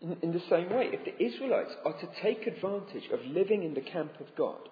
In, 0.00 0.16
in 0.22 0.32
the 0.32 0.42
same 0.48 0.70
way, 0.70 0.90
if 0.92 1.04
the 1.04 1.22
Israelites 1.22 1.72
are 1.84 1.98
to 2.00 2.08
take 2.22 2.46
advantage 2.46 3.08
of 3.12 3.20
living 3.26 3.62
in 3.62 3.74
the 3.74 3.80
camp 3.80 4.12
of 4.20 4.26
God, 4.36 4.68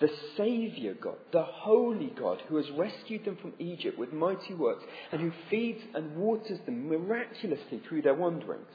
the 0.00 0.08
Saviour 0.36 0.94
God, 0.94 1.16
the 1.32 1.42
Holy 1.42 2.12
God, 2.18 2.40
who 2.48 2.56
has 2.56 2.70
rescued 2.76 3.24
them 3.24 3.36
from 3.40 3.52
Egypt 3.58 3.98
with 3.98 4.12
mighty 4.12 4.54
works 4.54 4.84
and 5.10 5.20
who 5.20 5.32
feeds 5.50 5.80
and 5.94 6.16
waters 6.16 6.58
them 6.66 6.88
miraculously 6.88 7.82
through 7.88 8.02
their 8.02 8.14
wanderings, 8.14 8.70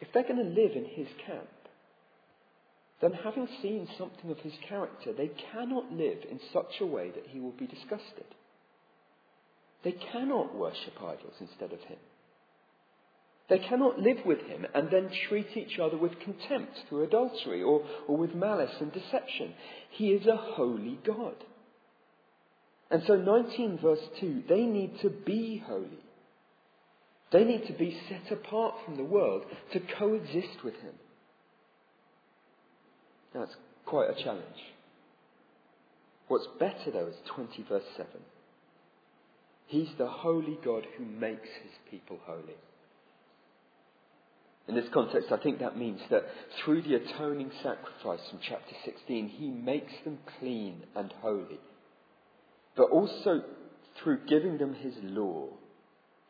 if 0.00 0.08
they're 0.12 0.22
going 0.22 0.36
to 0.36 0.60
live 0.60 0.72
in 0.72 0.84
His 0.84 1.08
camp, 1.26 1.48
then 3.00 3.12
having 3.12 3.48
seen 3.60 3.88
something 3.98 4.30
of 4.30 4.38
His 4.38 4.52
character, 4.68 5.12
they 5.12 5.30
cannot 5.52 5.92
live 5.92 6.18
in 6.30 6.38
such 6.52 6.80
a 6.80 6.86
way 6.86 7.10
that 7.10 7.26
He 7.28 7.40
will 7.40 7.52
be 7.52 7.66
disgusted. 7.66 8.26
They 9.82 9.92
cannot 9.92 10.54
worship 10.54 10.94
idols 10.98 11.34
instead 11.40 11.72
of 11.72 11.80
Him. 11.80 11.98
They 13.48 13.58
cannot 13.58 13.98
live 13.98 14.18
with 14.24 14.40
him 14.40 14.66
and 14.74 14.88
then 14.90 15.10
treat 15.28 15.54
each 15.54 15.78
other 15.78 15.98
with 15.98 16.18
contempt 16.20 16.72
through 16.88 17.04
adultery 17.04 17.62
or, 17.62 17.84
or 18.08 18.16
with 18.16 18.34
malice 18.34 18.74
and 18.80 18.90
deception. 18.92 19.52
He 19.90 20.12
is 20.12 20.26
a 20.26 20.36
holy 20.36 20.98
God. 21.06 21.34
And 22.90 23.02
so 23.06 23.16
19 23.16 23.78
verse 23.82 24.00
2, 24.20 24.44
they 24.48 24.62
need 24.62 24.98
to 25.02 25.10
be 25.10 25.62
holy. 25.66 25.98
They 27.32 27.44
need 27.44 27.66
to 27.66 27.72
be 27.72 28.00
set 28.08 28.32
apart 28.32 28.76
from 28.84 28.96
the 28.96 29.04
world 29.04 29.42
to 29.72 29.80
coexist 29.98 30.64
with 30.64 30.74
him. 30.74 30.94
That's 33.34 33.54
quite 33.84 34.10
a 34.10 34.22
challenge. 34.22 34.44
What's 36.28 36.46
better 36.58 36.90
though 36.92 37.08
is 37.08 37.16
20 37.34 37.64
verse 37.68 37.84
7. 37.96 38.08
He's 39.66 39.88
the 39.98 40.08
holy 40.08 40.58
God 40.64 40.86
who 40.96 41.04
makes 41.04 41.48
his 41.62 41.72
people 41.90 42.18
holy. 42.24 42.56
In 44.66 44.74
this 44.74 44.88
context, 44.94 45.30
I 45.30 45.36
think 45.36 45.58
that 45.58 45.76
means 45.76 46.00
that 46.10 46.24
through 46.64 46.82
the 46.82 46.94
atoning 46.94 47.50
sacrifice 47.62 48.20
from 48.30 48.38
chapter 48.48 48.74
16, 48.84 49.28
he 49.28 49.50
makes 49.50 49.92
them 50.04 50.18
clean 50.38 50.84
and 50.96 51.12
holy. 51.20 51.60
But 52.76 52.90
also, 52.90 53.42
through 54.02 54.26
giving 54.26 54.56
them 54.58 54.74
his 54.74 54.94
law, 55.02 55.48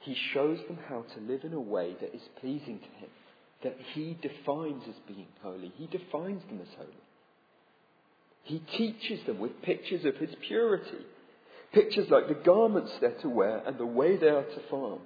he 0.00 0.16
shows 0.32 0.58
them 0.66 0.78
how 0.88 1.04
to 1.14 1.20
live 1.20 1.44
in 1.44 1.54
a 1.54 1.60
way 1.60 1.94
that 2.00 2.14
is 2.14 2.22
pleasing 2.40 2.80
to 2.80 3.00
him, 3.00 3.10
that 3.62 3.76
he 3.94 4.18
defines 4.20 4.82
as 4.88 4.96
being 5.06 5.28
holy. 5.40 5.72
He 5.76 5.86
defines 5.86 6.42
them 6.48 6.60
as 6.60 6.74
holy. 6.76 6.90
He 8.42 8.58
teaches 8.76 9.24
them 9.26 9.38
with 9.38 9.62
pictures 9.62 10.04
of 10.04 10.16
his 10.16 10.34
purity, 10.46 11.06
pictures 11.72 12.08
like 12.10 12.28
the 12.28 12.34
garments 12.34 12.92
they're 13.00 13.18
to 13.22 13.28
wear 13.28 13.62
and 13.66 13.78
the 13.78 13.86
way 13.86 14.16
they 14.16 14.28
are 14.28 14.42
to 14.42 14.68
farm. 14.68 15.00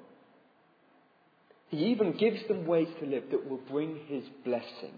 He 1.71 1.87
even 1.87 2.17
gives 2.17 2.47
them 2.49 2.67
ways 2.67 2.89
to 3.01 3.07
live 3.07 3.25
that 3.31 3.49
will 3.49 3.61
bring 3.71 3.99
his 4.09 4.25
blessing. 4.45 4.95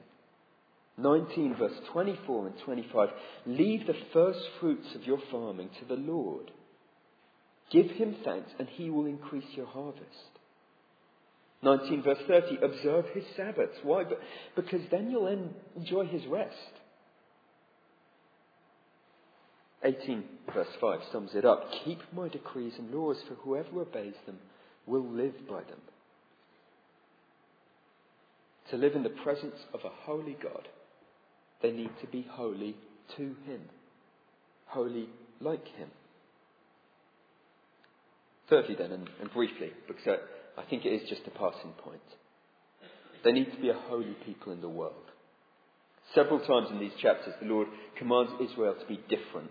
19 0.98 1.56
verse 1.58 1.72
24 1.92 2.46
and 2.48 2.58
25. 2.64 3.08
Leave 3.46 3.86
the 3.86 3.96
first 4.12 4.40
fruits 4.60 4.86
of 4.94 5.04
your 5.04 5.18
farming 5.30 5.70
to 5.80 5.86
the 5.86 6.00
Lord. 6.00 6.50
Give 7.72 7.90
him 7.90 8.16
thanks 8.24 8.50
and 8.58 8.68
he 8.68 8.90
will 8.90 9.06
increase 9.06 9.44
your 9.56 9.66
harvest. 9.66 10.04
19 11.62 12.02
verse 12.02 12.18
30. 12.28 12.58
Observe 12.62 13.04
his 13.14 13.24
Sabbaths. 13.36 13.78
Why? 13.82 14.04
Because 14.54 14.82
then 14.90 15.10
you'll 15.10 15.50
enjoy 15.76 16.06
his 16.06 16.26
rest. 16.26 16.54
18 19.82 20.24
verse 20.54 20.68
5 20.80 21.00
sums 21.12 21.30
it 21.34 21.44
up. 21.44 21.64
Keep 21.84 22.00
my 22.12 22.28
decrees 22.28 22.74
and 22.78 22.92
laws, 22.92 23.16
for 23.26 23.34
whoever 23.34 23.80
obeys 23.80 24.14
them 24.26 24.38
will 24.86 25.06
live 25.06 25.34
by 25.48 25.60
them. 25.62 25.80
To 28.70 28.76
live 28.76 28.94
in 28.94 29.02
the 29.02 29.10
presence 29.10 29.56
of 29.74 29.80
a 29.84 29.90
holy 30.04 30.36
God, 30.40 30.68
they 31.62 31.72
need 31.72 31.90
to 32.00 32.06
be 32.06 32.26
holy 32.30 32.76
to 33.16 33.22
Him, 33.22 33.62
holy 34.66 35.08
like 35.40 35.66
Him. 35.76 35.88
Thirdly, 38.48 38.76
then, 38.76 38.92
and, 38.92 39.08
and 39.20 39.32
briefly, 39.32 39.70
because 39.88 40.06
I, 40.06 40.60
I 40.60 40.64
think 40.66 40.84
it 40.84 40.90
is 40.90 41.08
just 41.08 41.22
a 41.26 41.30
passing 41.30 41.72
point, 41.84 42.00
they 43.24 43.32
need 43.32 43.52
to 43.52 43.60
be 43.60 43.70
a 43.70 43.74
holy 43.88 44.16
people 44.24 44.52
in 44.52 44.60
the 44.60 44.68
world. 44.68 44.94
Several 46.14 46.40
times 46.40 46.68
in 46.70 46.80
these 46.80 46.92
chapters, 47.00 47.34
the 47.40 47.48
Lord 47.48 47.68
commands 47.98 48.32
Israel 48.40 48.74
to 48.78 48.86
be 48.86 49.00
different 49.08 49.50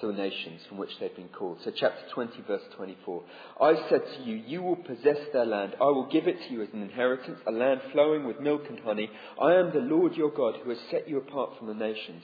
to 0.00 0.06
the 0.06 0.12
nations 0.12 0.60
from 0.68 0.78
which 0.78 0.90
they've 0.98 1.14
been 1.14 1.28
called. 1.28 1.58
So, 1.64 1.70
chapter 1.74 2.02
20, 2.14 2.42
verse 2.46 2.62
24. 2.76 3.22
I 3.60 3.74
said 3.88 4.02
to 4.16 4.22
you, 4.22 4.36
You 4.36 4.62
will 4.62 4.76
possess 4.76 5.18
their 5.32 5.46
land. 5.46 5.74
I 5.80 5.84
will 5.84 6.08
give 6.10 6.26
it 6.26 6.36
to 6.46 6.52
you 6.52 6.62
as 6.62 6.68
an 6.72 6.82
inheritance, 6.82 7.38
a 7.46 7.52
land 7.52 7.80
flowing 7.92 8.24
with 8.24 8.40
milk 8.40 8.62
and 8.68 8.80
honey. 8.80 9.10
I 9.40 9.54
am 9.54 9.72
the 9.72 9.80
Lord 9.80 10.14
your 10.14 10.30
God 10.30 10.56
who 10.62 10.70
has 10.70 10.78
set 10.90 11.08
you 11.08 11.18
apart 11.18 11.58
from 11.58 11.68
the 11.68 11.74
nations. 11.74 12.22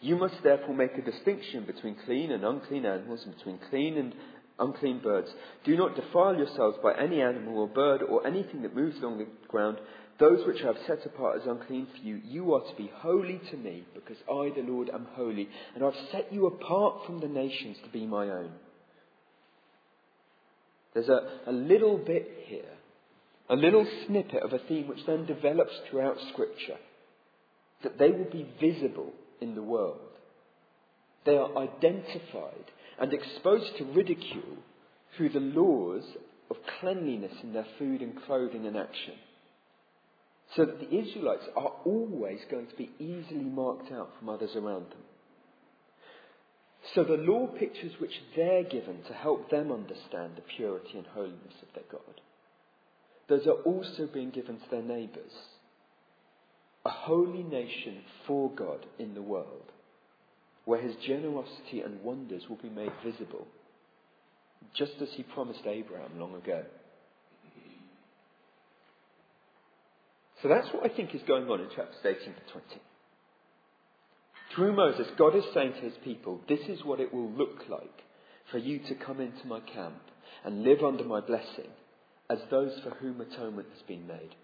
You 0.00 0.16
must 0.16 0.36
therefore 0.44 0.74
make 0.74 0.96
a 0.96 1.10
distinction 1.10 1.64
between 1.64 1.96
clean 2.04 2.30
and 2.30 2.44
unclean 2.44 2.86
animals 2.86 3.20
and 3.24 3.36
between 3.36 3.58
clean 3.68 3.98
and 3.98 4.14
unclean 4.58 5.00
birds. 5.00 5.28
Do 5.64 5.76
not 5.76 5.96
defile 5.96 6.36
yourselves 6.36 6.78
by 6.82 6.94
any 6.94 7.20
animal 7.20 7.58
or 7.58 7.68
bird 7.68 8.02
or 8.02 8.26
anything 8.26 8.62
that 8.62 8.74
moves 8.74 8.98
along 8.98 9.18
the 9.18 9.26
ground. 9.48 9.78
Those 10.18 10.44
which 10.46 10.62
I 10.62 10.68
have 10.68 10.76
set 10.86 11.06
apart 11.06 11.40
as 11.40 11.46
unclean 11.46 11.86
for 11.92 12.02
you, 12.02 12.20
you 12.24 12.54
are 12.54 12.60
to 12.60 12.76
be 12.76 12.90
holy 12.96 13.40
to 13.50 13.56
me, 13.56 13.84
because 13.94 14.16
I, 14.28 14.50
the 14.54 14.66
Lord, 14.66 14.90
am 14.90 15.06
holy, 15.12 15.48
and 15.74 15.84
I've 15.84 16.08
set 16.10 16.32
you 16.32 16.46
apart 16.46 17.06
from 17.06 17.20
the 17.20 17.28
nations 17.28 17.76
to 17.84 17.90
be 17.90 18.04
my 18.04 18.28
own. 18.28 18.50
There's 20.94 21.08
a, 21.08 21.40
a 21.46 21.52
little 21.52 21.98
bit 21.98 22.28
here, 22.46 22.64
a 23.48 23.54
little 23.54 23.86
snippet 24.06 24.42
of 24.42 24.52
a 24.52 24.58
theme 24.66 24.88
which 24.88 25.06
then 25.06 25.26
develops 25.26 25.72
throughout 25.88 26.16
Scripture 26.32 26.78
that 27.84 27.98
they 27.98 28.10
will 28.10 28.30
be 28.30 28.50
visible 28.60 29.12
in 29.40 29.54
the 29.54 29.62
world. 29.62 30.00
They 31.24 31.36
are 31.36 31.56
identified 31.56 32.72
and 33.00 33.12
exposed 33.12 33.76
to 33.78 33.84
ridicule 33.84 34.58
through 35.16 35.28
the 35.28 35.40
laws 35.40 36.02
of 36.50 36.56
cleanliness 36.80 37.34
in 37.42 37.52
their 37.52 37.66
food 37.78 38.02
and 38.02 38.20
clothing 38.24 38.66
and 38.66 38.76
action. 38.76 39.14
So 40.56 40.64
that 40.64 40.80
the 40.80 40.96
Israelites 40.96 41.44
are 41.56 41.72
always 41.84 42.40
going 42.50 42.66
to 42.68 42.76
be 42.76 42.90
easily 42.98 43.44
marked 43.44 43.92
out 43.92 44.10
from 44.18 44.28
others 44.28 44.56
around 44.56 44.90
them. 44.90 45.02
So 46.94 47.04
the 47.04 47.14
law 47.14 47.48
pictures 47.48 47.92
which 47.98 48.22
they're 48.34 48.64
given 48.64 49.02
to 49.08 49.12
help 49.12 49.50
them 49.50 49.70
understand 49.70 50.32
the 50.36 50.42
purity 50.56 50.96
and 50.96 51.06
holiness 51.06 51.54
of 51.62 51.68
their 51.74 51.84
God, 51.90 52.20
those 53.28 53.46
are 53.46 53.62
also 53.62 54.08
being 54.12 54.30
given 54.30 54.56
to 54.56 54.70
their 54.70 54.82
neighbours. 54.82 55.32
A 56.86 56.90
holy 56.90 57.42
nation 57.42 57.98
for 58.26 58.50
God 58.50 58.86
in 58.98 59.12
the 59.12 59.20
world, 59.20 59.70
where 60.64 60.80
his 60.80 60.96
generosity 61.06 61.82
and 61.84 62.02
wonders 62.02 62.44
will 62.48 62.56
be 62.56 62.70
made 62.70 62.92
visible, 63.04 63.46
just 64.74 64.92
as 65.02 65.08
he 65.14 65.22
promised 65.24 65.66
Abraham 65.66 66.18
long 66.18 66.34
ago. 66.34 66.64
So 70.42 70.48
that's 70.48 70.68
what 70.72 70.88
I 70.88 70.94
think 70.94 71.14
is 71.14 71.22
going 71.26 71.48
on 71.48 71.60
in 71.60 71.68
chapters 71.68 71.98
18 72.04 72.18
to 72.18 72.52
20. 72.52 72.66
Through 74.54 74.76
Moses, 74.76 75.08
God 75.18 75.36
is 75.36 75.44
saying 75.52 75.74
to 75.74 75.80
his 75.80 75.96
people, 76.04 76.40
This 76.48 76.60
is 76.68 76.84
what 76.84 77.00
it 77.00 77.12
will 77.12 77.30
look 77.30 77.64
like 77.68 78.02
for 78.50 78.58
you 78.58 78.78
to 78.88 78.94
come 78.94 79.20
into 79.20 79.46
my 79.46 79.60
camp 79.60 80.00
and 80.44 80.62
live 80.62 80.82
under 80.82 81.04
my 81.04 81.20
blessing 81.20 81.70
as 82.30 82.38
those 82.50 82.72
for 82.82 82.90
whom 82.90 83.20
atonement 83.20 83.68
has 83.72 83.82
been 83.86 84.06
made. 84.06 84.34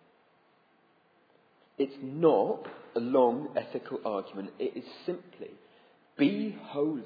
It's 1.79 1.97
not 2.03 2.67
a 2.95 3.01
long 3.01 3.49
ethical 3.57 4.01
argument. 4.05 4.51
It 4.59 4.77
is 4.77 4.85
simply, 5.07 5.51
be 6.17 6.57
holy 6.63 7.03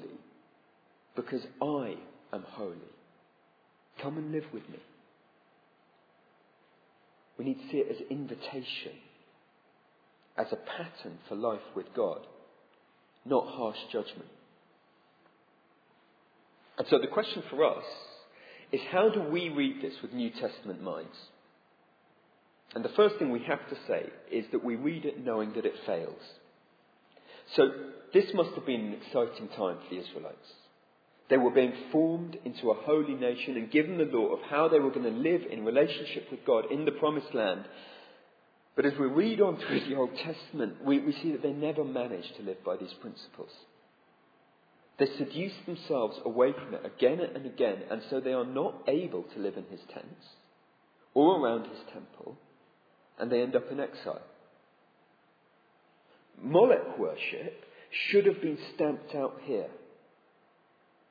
because 1.15 1.41
I 1.61 1.95
am 2.33 2.43
holy. 2.47 2.77
Come 4.01 4.17
and 4.17 4.31
live 4.31 4.45
with 4.53 4.67
me. 4.69 4.79
We 7.39 7.45
need 7.45 7.61
to 7.61 7.69
see 7.71 7.77
it 7.77 7.87
as 7.89 8.07
invitation, 8.11 8.91
as 10.37 10.47
a 10.51 10.57
pattern 10.57 11.17
for 11.29 11.35
life 11.35 11.61
with 11.73 11.85
God, 11.95 12.19
not 13.25 13.47
harsh 13.47 13.77
judgment. 13.93 14.29
And 16.77 16.85
so 16.89 16.99
the 16.99 17.07
question 17.07 17.41
for 17.49 17.63
us 17.63 17.85
is 18.73 18.81
how 18.91 19.09
do 19.09 19.21
we 19.21 19.47
read 19.47 19.81
this 19.81 19.93
with 20.01 20.11
New 20.11 20.31
Testament 20.31 20.83
minds? 20.83 21.15
And 22.75 22.83
the 22.83 22.89
first 22.89 23.15
thing 23.15 23.31
we 23.31 23.43
have 23.47 23.67
to 23.69 23.75
say 23.87 24.09
is 24.29 24.45
that 24.51 24.63
we 24.63 24.75
read 24.75 25.05
it 25.05 25.23
knowing 25.23 25.53
that 25.53 25.65
it 25.65 25.73
fails. 25.85 26.21
So 27.55 27.69
this 28.13 28.25
must 28.33 28.51
have 28.55 28.65
been 28.65 28.81
an 28.81 28.93
exciting 28.93 29.47
time 29.47 29.77
for 29.77 29.89
the 29.89 30.01
Israelites. 30.01 30.37
They 31.29 31.37
were 31.37 31.51
being 31.51 31.73
formed 31.91 32.37
into 32.43 32.71
a 32.71 32.81
holy 32.81 33.13
nation 33.13 33.55
and 33.55 33.71
given 33.71 33.97
the 33.97 34.05
law 34.05 34.33
of 34.33 34.39
how 34.49 34.67
they 34.67 34.79
were 34.79 34.89
going 34.89 35.03
to 35.03 35.29
live 35.29 35.41
in 35.49 35.63
relationship 35.63 36.27
with 36.31 36.45
God 36.45 36.71
in 36.71 36.85
the 36.85 36.91
promised 36.91 37.33
land. 37.35 37.65
But 38.75 38.85
as 38.85 38.93
we 38.99 39.05
read 39.05 39.39
on 39.39 39.57
through 39.57 39.87
the 39.87 39.95
Old 39.95 40.15
Testament, 40.15 40.83
we, 40.83 40.99
we 40.99 41.11
see 41.21 41.31
that 41.33 41.43
they 41.43 41.51
never 41.51 41.83
managed 41.83 42.35
to 42.37 42.43
live 42.43 42.63
by 42.65 42.77
these 42.77 42.93
principles. 43.01 43.51
They 44.97 45.07
seduce 45.17 45.53
themselves 45.65 46.17
away 46.25 46.51
from 46.53 46.73
it 46.73 46.85
again 46.85 47.19
and 47.19 47.45
again, 47.45 47.77
and 47.89 48.01
so 48.09 48.19
they 48.19 48.33
are 48.33 48.45
not 48.45 48.83
able 48.87 49.23
to 49.23 49.39
live 49.39 49.55
in 49.55 49.65
his 49.69 49.79
tents 49.93 50.25
or 51.13 51.39
around 51.39 51.69
his 51.69 51.79
temple, 51.93 52.37
and 53.19 53.31
they 53.31 53.41
end 53.41 53.55
up 53.55 53.71
in 53.71 53.79
exile. 53.79 54.21
Moloch 56.41 56.97
worship 56.97 57.63
should 58.07 58.25
have 58.25 58.41
been 58.41 58.57
stamped 58.75 59.15
out 59.15 59.39
here. 59.43 59.69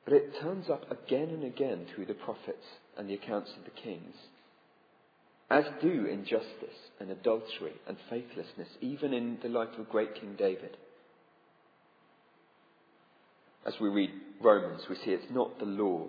But 0.09 0.15
it 0.15 0.41
turns 0.41 0.71
up 0.71 0.91
again 0.91 1.29
and 1.29 1.43
again 1.43 1.85
through 1.93 2.07
the 2.07 2.15
prophets 2.15 2.65
and 2.97 3.07
the 3.07 3.13
accounts 3.13 3.51
of 3.55 3.63
the 3.63 3.79
kings, 3.79 4.15
as 5.51 5.65
do 5.83 6.07
injustice 6.07 6.89
and 6.99 7.11
adultery 7.11 7.73
and 7.87 7.95
faithlessness, 8.09 8.69
even 8.81 9.13
in 9.13 9.37
the 9.43 9.49
life 9.49 9.77
of 9.77 9.87
great 9.91 10.15
King 10.15 10.33
David. 10.35 10.77
As 13.67 13.75
we 13.79 13.89
read 13.89 14.09
Romans, 14.41 14.81
we 14.89 14.95
see 14.95 15.11
it's 15.11 15.31
not 15.31 15.59
the 15.59 15.65
law 15.65 16.07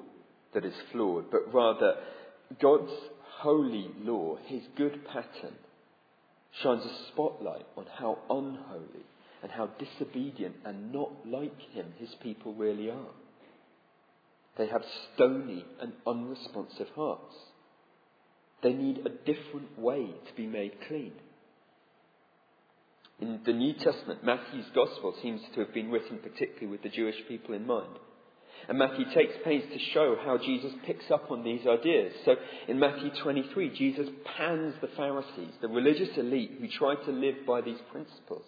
that 0.55 0.65
is 0.65 0.75
flawed, 0.91 1.31
but 1.31 1.53
rather 1.53 1.97
God's 2.59 2.93
holy 3.41 3.91
law, 4.01 4.39
his 4.47 4.63
good 4.79 5.05
pattern, 5.09 5.57
shines 6.63 6.87
a 6.87 7.13
spotlight 7.13 7.67
on 7.77 7.85
how 7.99 8.17
unholy 8.31 9.05
and 9.43 9.53
how 9.53 9.69
disobedient 9.79 10.57
and 10.65 10.91
not 10.91 11.11
like 11.27 11.61
him 11.75 11.93
his 11.99 12.15
people 12.23 12.55
really 12.55 12.89
are. 12.89 13.20
They 14.61 14.67
have 14.67 14.83
stony 15.15 15.65
and 15.81 15.95
unresponsive 16.07 16.89
hearts. 16.95 17.35
They 18.63 18.75
need 18.75 18.99
a 18.99 19.09
different 19.09 19.79
way 19.79 20.11
to 20.29 20.35
be 20.37 20.47
made 20.47 20.73
clean. 20.87 21.13
In 23.21 23.41
the 23.47 23.55
New 23.55 23.73
Testament, 23.73 24.23
Matthew's 24.23 24.67
Gospel 24.75 25.15
seems 25.23 25.41
to 25.55 25.61
have 25.61 25.73
been 25.73 25.91
written 25.91 26.19
particularly 26.19 26.67
with 26.67 26.83
the 26.83 26.91
Jewish 26.91 27.15
people 27.27 27.55
in 27.55 27.67
mind. 27.67 27.89
And 28.69 28.79
Matthew 28.79 29.07
takes 29.15 29.33
pains 29.47 29.65
to 29.73 29.79
show 29.95 30.17
how 30.23 30.37
Jesus 30.37 30.73
picks 30.85 31.11
up 31.11 31.31
on 31.31 31.43
these 31.43 31.67
ideas. 31.67 32.13
So 32.27 32.35
in 32.69 32.79
Matthew 32.79 33.13
23, 33.23 33.79
Jesus 33.79 34.11
pans 34.37 34.75
the 34.83 34.91
Pharisees, 34.95 35.55
the 35.63 35.69
religious 35.69 36.19
elite 36.19 36.59
who 36.61 36.69
try 36.69 36.97
to 36.97 37.13
live 37.13 37.47
by 37.47 37.63
these 37.63 37.81
principles. 37.91 38.45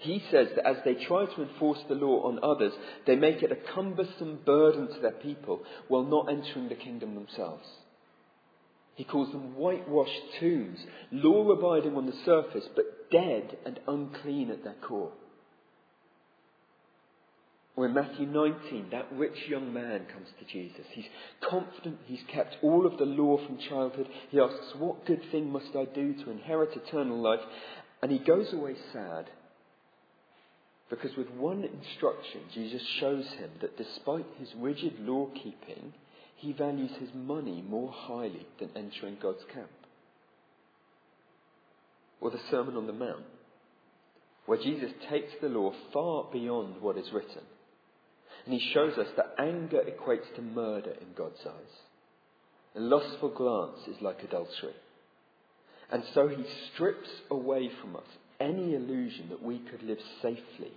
He 0.00 0.22
says 0.30 0.48
that 0.56 0.66
as 0.66 0.76
they 0.84 0.94
try 0.94 1.26
to 1.26 1.42
enforce 1.42 1.80
the 1.86 1.94
law 1.94 2.22
on 2.22 2.40
others, 2.42 2.72
they 3.06 3.16
make 3.16 3.42
it 3.42 3.52
a 3.52 3.74
cumbersome 3.74 4.38
burden 4.46 4.88
to 4.88 5.00
their 5.00 5.12
people 5.12 5.60
while 5.88 6.04
not 6.04 6.30
entering 6.30 6.70
the 6.70 6.74
kingdom 6.74 7.14
themselves. 7.14 7.66
He 8.94 9.04
calls 9.04 9.30
them 9.30 9.56
whitewashed 9.56 10.40
tombs, 10.40 10.78
law 11.12 11.50
abiding 11.50 11.96
on 11.96 12.06
the 12.06 12.16
surface, 12.24 12.64
but 12.74 13.10
dead 13.10 13.58
and 13.66 13.78
unclean 13.86 14.50
at 14.50 14.64
their 14.64 14.76
core. 14.86 15.12
Or 17.76 17.84
in 17.84 17.94
Matthew 17.94 18.26
19, 18.26 18.88
that 18.92 19.12
rich 19.12 19.36
young 19.48 19.72
man 19.72 20.06
comes 20.12 20.28
to 20.38 20.46
Jesus. 20.46 20.84
He's 20.92 21.04
confident 21.48 21.98
he's 22.06 22.24
kept 22.32 22.56
all 22.62 22.86
of 22.86 22.96
the 22.96 23.04
law 23.04 23.36
from 23.46 23.58
childhood. 23.68 24.08
He 24.30 24.40
asks, 24.40 24.74
What 24.78 25.06
good 25.06 25.22
thing 25.30 25.52
must 25.52 25.76
I 25.76 25.84
do 25.84 26.14
to 26.24 26.30
inherit 26.30 26.74
eternal 26.74 27.20
life? 27.20 27.40
And 28.02 28.10
he 28.10 28.18
goes 28.18 28.50
away 28.54 28.76
sad 28.94 29.26
because 30.90 31.16
with 31.16 31.30
one 31.30 31.62
instruction, 31.62 32.40
Jesus 32.52 32.82
shows 32.98 33.24
him 33.38 33.50
that 33.60 33.78
despite 33.78 34.26
his 34.40 34.48
rigid 34.58 34.98
law 34.98 35.28
keeping, 35.34 35.94
he 36.34 36.52
values 36.52 36.90
his 36.98 37.10
money 37.14 37.62
more 37.66 37.92
highly 37.92 38.46
than 38.58 38.70
entering 38.74 39.16
God's 39.22 39.44
camp. 39.54 39.70
Or 42.20 42.30
the 42.32 42.40
Sermon 42.50 42.76
on 42.76 42.88
the 42.88 42.92
Mount, 42.92 43.24
where 44.46 44.58
Jesus 44.58 44.90
takes 45.08 45.32
the 45.40 45.48
law 45.48 45.72
far 45.92 46.26
beyond 46.32 46.82
what 46.82 46.98
is 46.98 47.12
written. 47.12 47.42
And 48.44 48.54
he 48.54 48.72
shows 48.74 48.98
us 48.98 49.08
that 49.16 49.34
anger 49.38 49.80
equates 49.80 50.34
to 50.34 50.42
murder 50.42 50.92
in 51.00 51.14
God's 51.16 51.40
eyes. 51.46 51.74
A 52.74 52.80
lustful 52.80 53.30
glance 53.30 53.86
is 53.86 54.02
like 54.02 54.22
adultery. 54.24 54.74
And 55.92 56.02
so 56.14 56.26
he 56.26 56.44
strips 56.72 57.08
away 57.30 57.70
from 57.80 57.96
us 57.96 58.02
any 58.40 58.74
illusion 58.74 59.28
that 59.28 59.42
we 59.42 59.58
could 59.58 59.82
live 59.82 59.98
safely 60.22 60.72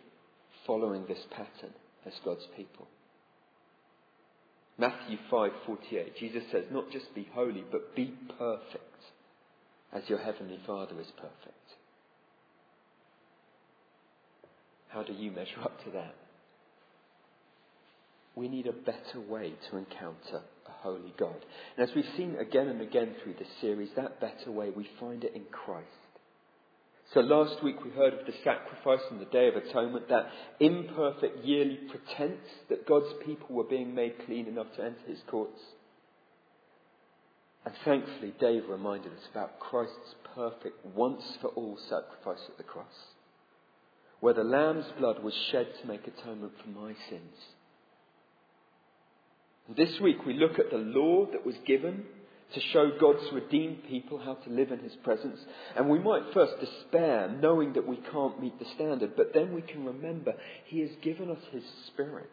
following 0.66 1.06
this 1.08 1.26
pattern 1.32 1.74
as 2.06 2.14
God's 2.24 2.48
people. 2.56 2.88
Matthew 4.78 5.18
5:48 5.32 6.16
Jesus 6.18 6.44
says 6.52 6.66
not 6.72 6.90
just 6.92 7.14
be 7.14 7.28
holy 7.34 7.64
but 7.72 7.96
be 7.96 8.14
perfect 8.38 8.82
as 9.94 10.10
your 10.10 10.20
heavenly 10.20 10.60
Father 10.66 11.00
is 11.00 11.12
perfect. 11.18 11.54
How 14.90 15.04
do 15.04 15.14
you 15.14 15.32
measure 15.32 15.62
up 15.64 15.84
to 15.86 15.92
that? 15.92 16.16
We 18.36 18.48
need 18.48 18.68
a 18.68 18.74
better 18.74 19.20
way 19.28 19.54
to 19.70 19.78
encounter 19.78 20.42
a 20.68 20.72
holy 20.82 21.14
God. 21.18 21.36
And 21.78 21.88
as 21.88 21.96
we've 21.96 22.06
seen 22.18 22.36
again 22.40 22.68
and 22.68 22.82
again 22.82 23.16
through 23.24 23.34
this 23.34 23.48
series, 23.62 23.90
that 23.96 24.20
better 24.20 24.52
way, 24.52 24.70
we 24.70 24.88
find 25.00 25.24
it 25.24 25.36
in 25.36 25.44
Christ. 25.52 25.88
So 27.14 27.20
last 27.20 27.64
week 27.64 27.84
we 27.84 27.92
heard 27.92 28.14
of 28.16 28.26
the 28.26 28.34
sacrifice 28.44 29.02
on 29.12 29.20
the 29.20 29.26
Day 29.26 29.48
of 29.48 29.56
Atonement, 29.56 30.10
that 30.10 30.30
imperfect 30.60 31.46
yearly 31.46 31.78
pretense 31.90 32.42
that 32.70 32.88
God's 32.88 33.14
people 33.24 33.56
were 33.56 33.66
being 33.66 33.94
made 33.94 34.26
clean 34.26 34.48
enough 34.48 34.74
to 34.76 34.84
enter 34.84 35.06
his 35.08 35.20
courts. 35.28 35.60
And 37.66 37.76
thankfully, 37.86 38.34
Dave 38.40 38.64
reminded 38.68 39.12
us 39.12 39.28
about 39.32 39.60
Christ's 39.60 40.16
perfect, 40.36 40.84
once 40.96 41.24
for 41.40 41.50
all 41.50 41.78
sacrifice 41.88 42.44
at 42.50 42.58
the 42.58 42.64
cross, 42.64 42.94
where 44.20 44.34
the 44.34 44.44
Lamb's 44.44 44.88
blood 44.98 45.24
was 45.24 45.36
shed 45.52 45.68
to 45.82 45.88
make 45.88 46.08
atonement 46.08 46.54
for 46.64 46.70
my 46.70 46.96
sins. 47.10 47.38
This 49.78 50.00
week 50.02 50.26
we 50.26 50.34
look 50.34 50.58
at 50.58 50.72
the 50.72 50.78
law 50.78 51.28
that 51.32 51.46
was 51.46 51.56
given 51.66 52.06
to 52.54 52.62
show 52.72 52.92
God's 53.00 53.32
redeemed 53.32 53.84
people 53.90 54.20
how 54.20 54.36
to 54.36 54.50
live 54.50 54.72
in 54.72 54.80
His 54.80 54.96
presence. 55.04 55.40
And 55.76 55.90
we 55.90 56.00
might 56.00 56.34
first 56.34 56.54
despair 56.60 57.30
knowing 57.42 57.74
that 57.74 57.88
we 57.88 57.98
can't 58.12 58.42
meet 58.42 58.58
the 58.60 58.66
standard, 58.76 59.16
but 59.16 59.34
then 59.34 59.54
we 59.54 59.62
can 59.62 59.86
remember 59.86 60.34
He 60.66 60.82
has 60.82 60.92
given 61.02 61.30
us 61.30 61.40
His 61.52 61.64
Spirit, 61.88 62.30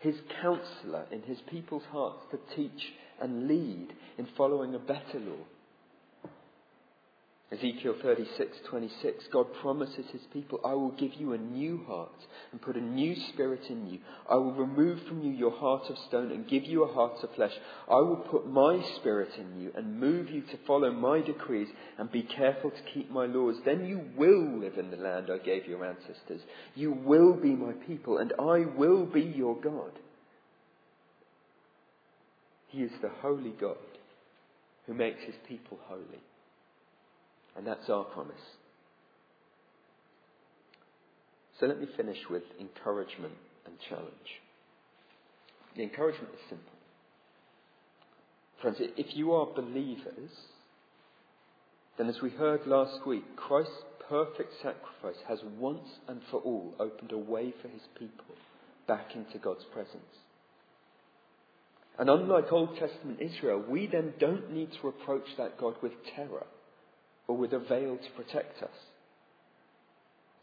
His 0.00 0.16
counselor 0.42 1.06
in 1.12 1.22
His 1.22 1.38
people's 1.50 1.84
hearts 1.90 2.22
to 2.30 2.56
teach 2.56 2.92
and 3.20 3.48
lead 3.48 3.92
in 4.18 4.26
following 4.36 4.74
a 4.74 4.78
better 4.78 5.20
law. 5.20 5.44
Ezekiel 7.52 7.94
36:26 8.02 9.28
God 9.30 9.46
promises 9.62 10.04
his 10.10 10.22
people 10.32 10.60
I 10.64 10.74
will 10.74 10.90
give 10.90 11.14
you 11.14 11.32
a 11.32 11.38
new 11.38 11.84
heart 11.86 12.26
and 12.50 12.60
put 12.60 12.74
a 12.74 12.80
new 12.80 13.14
spirit 13.28 13.70
in 13.70 13.86
you. 13.88 14.00
I 14.28 14.34
will 14.34 14.52
remove 14.52 15.00
from 15.02 15.22
you 15.22 15.30
your 15.30 15.52
heart 15.52 15.88
of 15.88 15.96
stone 16.08 16.32
and 16.32 16.48
give 16.48 16.64
you 16.64 16.82
a 16.82 16.92
heart 16.92 17.22
of 17.22 17.32
flesh. 17.36 17.52
I 17.88 18.00
will 18.00 18.16
put 18.16 18.48
my 18.48 18.82
spirit 18.96 19.30
in 19.38 19.60
you 19.60 19.70
and 19.76 20.00
move 20.00 20.28
you 20.28 20.42
to 20.42 20.58
follow 20.66 20.90
my 20.90 21.20
decrees 21.20 21.68
and 21.98 22.10
be 22.10 22.24
careful 22.24 22.72
to 22.72 22.82
keep 22.92 23.12
my 23.12 23.26
laws. 23.26 23.54
Then 23.64 23.86
you 23.86 24.00
will 24.16 24.58
live 24.58 24.76
in 24.76 24.90
the 24.90 24.96
land 24.96 25.30
I 25.30 25.38
gave 25.38 25.66
your 25.66 25.84
ancestors. 25.84 26.40
You 26.74 26.90
will 26.90 27.34
be 27.34 27.50
my 27.50 27.74
people 27.86 28.18
and 28.18 28.32
I 28.40 28.64
will 28.76 29.06
be 29.06 29.22
your 29.22 29.54
God. 29.54 29.92
He 32.66 32.82
is 32.82 32.92
the 33.00 33.10
holy 33.22 33.54
God 33.60 33.76
who 34.86 34.94
makes 34.94 35.22
his 35.22 35.36
people 35.46 35.78
holy 35.86 36.20
and 37.56 37.66
that's 37.66 37.88
our 37.88 38.04
promise. 38.04 38.34
So 41.58 41.66
let 41.66 41.80
me 41.80 41.86
finish 41.96 42.18
with 42.30 42.42
encouragement 42.60 43.32
and 43.64 43.74
challenge. 43.88 44.10
The 45.76 45.82
encouragement 45.82 46.32
is 46.34 46.40
simple. 46.48 46.72
Friends, 48.60 48.76
if 48.96 49.16
you 49.16 49.32
are 49.32 49.46
believers, 49.46 50.30
then 51.98 52.08
as 52.08 52.20
we 52.22 52.30
heard 52.30 52.66
last 52.66 53.06
week, 53.06 53.24
Christ's 53.36 53.72
perfect 54.08 54.52
sacrifice 54.62 55.20
has 55.28 55.38
once 55.58 55.88
and 56.08 56.20
for 56.30 56.40
all 56.40 56.74
opened 56.78 57.12
a 57.12 57.18
way 57.18 57.54
for 57.62 57.68
his 57.68 57.82
people 57.98 58.34
back 58.86 59.14
into 59.14 59.38
God's 59.38 59.64
presence. 59.72 60.02
And 61.98 62.10
unlike 62.10 62.52
Old 62.52 62.78
Testament 62.78 63.20
Israel, 63.20 63.64
we 63.66 63.86
then 63.86 64.12
don't 64.20 64.52
need 64.52 64.70
to 64.80 64.88
approach 64.88 65.26
that 65.38 65.58
God 65.58 65.74
with 65.82 65.92
terror 66.14 66.46
or 67.28 67.36
with 67.36 67.52
a 67.52 67.58
veil 67.58 67.96
to 67.96 68.22
protect 68.22 68.62
us. 68.62 68.76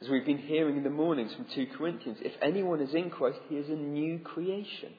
As 0.02 0.10
we've 0.10 0.26
been 0.26 0.38
hearing 0.38 0.78
in 0.78 0.84
the 0.84 0.90
mornings 0.90 1.34
from 1.34 1.46
2 1.54 1.68
Corinthians, 1.78 2.18
if 2.22 2.34
anyone 2.42 2.82
is 2.82 2.94
in 2.94 3.10
Christ, 3.10 3.40
he 3.48 3.56
is 3.56 3.70
a 3.70 3.74
new 3.74 4.20
creation. 4.20 4.92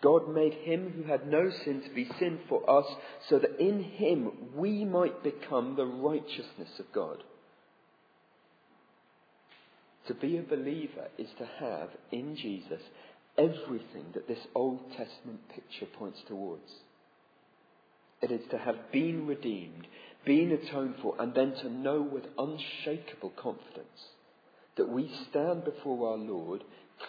God 0.00 0.32
made 0.32 0.54
him 0.54 0.92
who 0.96 1.02
had 1.02 1.26
no 1.26 1.50
sin 1.50 1.82
to 1.82 1.90
be 1.94 2.08
sin 2.18 2.38
for 2.48 2.68
us, 2.70 2.86
so 3.28 3.38
that 3.38 3.58
in 3.60 3.82
him 3.82 4.30
we 4.54 4.84
might 4.84 5.22
become 5.22 5.74
the 5.76 5.84
righteousness 5.84 6.70
of 6.78 6.92
God. 6.92 7.22
To 10.06 10.14
be 10.14 10.38
a 10.38 10.42
believer 10.42 11.08
is 11.18 11.28
to 11.38 11.46
have 11.60 11.90
in 12.10 12.36
Jesus 12.36 12.80
everything 13.36 14.06
that 14.14 14.26
this 14.26 14.46
Old 14.54 14.80
Testament 14.90 15.40
picture 15.54 15.86
points 15.98 16.20
towards. 16.26 16.70
It 18.22 18.32
is 18.32 18.40
to 18.50 18.58
have 18.58 18.90
been 18.90 19.26
redeemed, 19.26 19.86
been 20.24 20.52
atoned 20.52 20.96
for, 21.02 21.14
and 21.18 21.34
then 21.34 21.52
to 21.52 21.70
know 21.70 22.02
with 22.02 22.24
unshakable 22.38 23.30
confidence 23.30 23.86
that 24.76 24.88
we 24.88 25.10
stand 25.30 25.64
before 25.64 26.10
our 26.10 26.18
Lord 26.18 26.62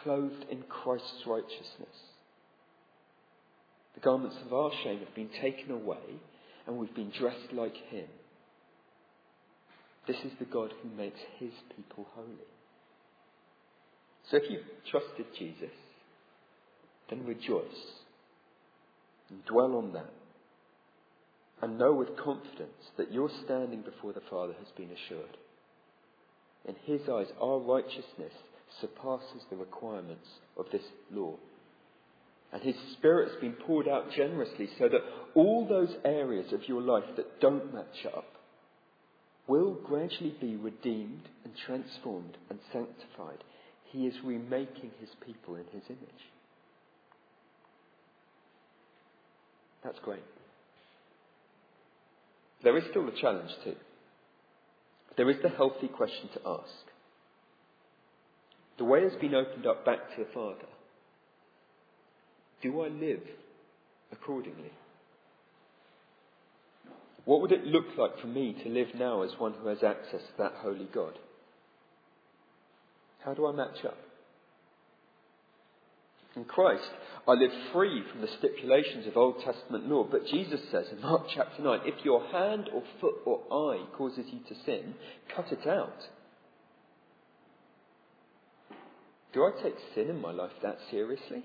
clothed 0.03 0.45
in 0.49 0.63
Christ's 0.63 1.25
righteousness. 1.25 1.95
The 3.95 4.01
garments 4.01 4.37
of 4.45 4.53
our 4.53 4.71
shame 4.83 4.99
have 4.99 5.15
been 5.15 5.29
taken 5.41 5.71
away, 5.71 5.97
and 6.65 6.77
we've 6.77 6.95
been 6.95 7.11
dressed 7.11 7.51
like 7.51 7.75
Him. 7.89 8.07
This 10.07 10.17
is 10.17 10.31
the 10.39 10.45
God 10.45 10.71
who 10.81 10.89
makes 10.95 11.19
His 11.37 11.51
people 11.75 12.07
holy. 12.15 12.49
So 14.29 14.37
if 14.37 14.43
you've 14.49 14.61
trusted 14.89 15.25
Jesus, 15.37 15.75
then 17.09 17.25
rejoice 17.25 17.63
and 19.29 19.43
dwell 19.45 19.75
on 19.75 19.93
that 19.93 20.11
and 21.61 21.77
know 21.77 21.93
with 21.93 22.17
confidence 22.17 22.91
that 22.97 23.11
your 23.11 23.29
standing 23.45 23.81
before 23.81 24.13
the 24.13 24.21
Father 24.29 24.53
has 24.57 24.67
been 24.77 24.89
assured. 24.91 25.37
In 26.67 26.75
His 26.85 27.01
eyes, 27.09 27.27
our 27.41 27.59
righteousness 27.59 28.33
surpasses 28.79 29.43
the 29.49 29.57
requirements 29.57 30.27
of 30.57 30.65
this 30.71 30.83
law. 31.11 31.35
And 32.51 32.61
His 32.61 32.75
Spirit 32.93 33.31
has 33.31 33.41
been 33.41 33.53
poured 33.53 33.87
out 33.87 34.11
generously 34.11 34.69
so 34.77 34.89
that 34.89 35.01
all 35.35 35.67
those 35.67 35.95
areas 36.05 36.51
of 36.53 36.67
your 36.67 36.81
life 36.81 37.03
that 37.15 37.39
don't 37.39 37.73
match 37.73 38.05
up 38.15 38.25
will 39.47 39.73
gradually 39.73 40.35
be 40.39 40.55
redeemed 40.55 41.27
and 41.43 41.53
transformed 41.65 42.37
and 42.49 42.59
sanctified. 42.71 43.43
He 43.85 44.05
is 44.05 44.13
remaking 44.23 44.91
His 44.99 45.09
people 45.25 45.55
in 45.55 45.65
His 45.73 45.83
image. 45.89 46.23
That's 49.83 49.99
great. 49.99 50.23
There 52.63 52.77
is 52.77 52.83
still 52.89 53.07
a 53.07 53.21
challenge 53.21 53.51
too. 53.63 53.75
There 55.17 55.29
is 55.29 55.37
the 55.41 55.49
healthy 55.49 55.87
question 55.87 56.29
to 56.33 56.41
ask. 56.45 56.85
The 58.77 58.85
way 58.85 59.03
has 59.03 59.13
been 59.19 59.35
opened 59.35 59.67
up 59.67 59.85
back 59.85 60.15
to 60.15 60.23
the 60.23 60.29
Father. 60.33 60.67
Do 62.61 62.81
I 62.81 62.87
live 62.87 63.21
accordingly? 64.11 64.71
What 67.25 67.41
would 67.41 67.51
it 67.51 67.65
look 67.65 67.85
like 67.97 68.19
for 68.19 68.27
me 68.27 68.55
to 68.63 68.69
live 68.69 68.87
now 68.95 69.21
as 69.21 69.31
one 69.37 69.53
who 69.53 69.67
has 69.67 69.83
access 69.83 70.21
to 70.21 70.37
that 70.39 70.53
holy 70.61 70.87
God? 70.93 71.13
How 73.23 73.33
do 73.33 73.45
I 73.45 73.51
match 73.51 73.85
up? 73.85 73.97
In 76.35 76.45
Christ, 76.45 76.89
I 77.27 77.31
live 77.31 77.51
free 77.73 78.03
from 78.11 78.21
the 78.21 78.27
stipulations 78.37 79.07
of 79.07 79.17
Old 79.17 79.41
Testament 79.43 79.87
law. 79.87 80.07
But 80.09 80.27
Jesus 80.27 80.59
says 80.71 80.85
in 80.91 81.01
Mark 81.01 81.23
chapter 81.33 81.61
9, 81.61 81.79
if 81.85 82.05
your 82.05 82.23
hand 82.27 82.69
or 82.73 82.83
foot 83.01 83.15
or 83.25 83.41
eye 83.51 83.85
causes 83.97 84.25
you 84.31 84.39
to 84.47 84.63
sin, 84.65 84.93
cut 85.35 85.51
it 85.51 85.67
out. 85.67 86.07
Do 89.33 89.43
I 89.43 89.61
take 89.61 89.75
sin 89.95 90.09
in 90.09 90.21
my 90.21 90.31
life 90.31 90.51
that 90.63 90.77
seriously? 90.89 91.43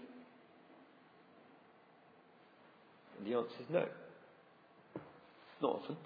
And 3.18 3.26
the 3.26 3.36
answer 3.36 3.54
is 3.60 3.66
no. 3.70 3.86
Not 5.62 5.80
often. 5.82 5.96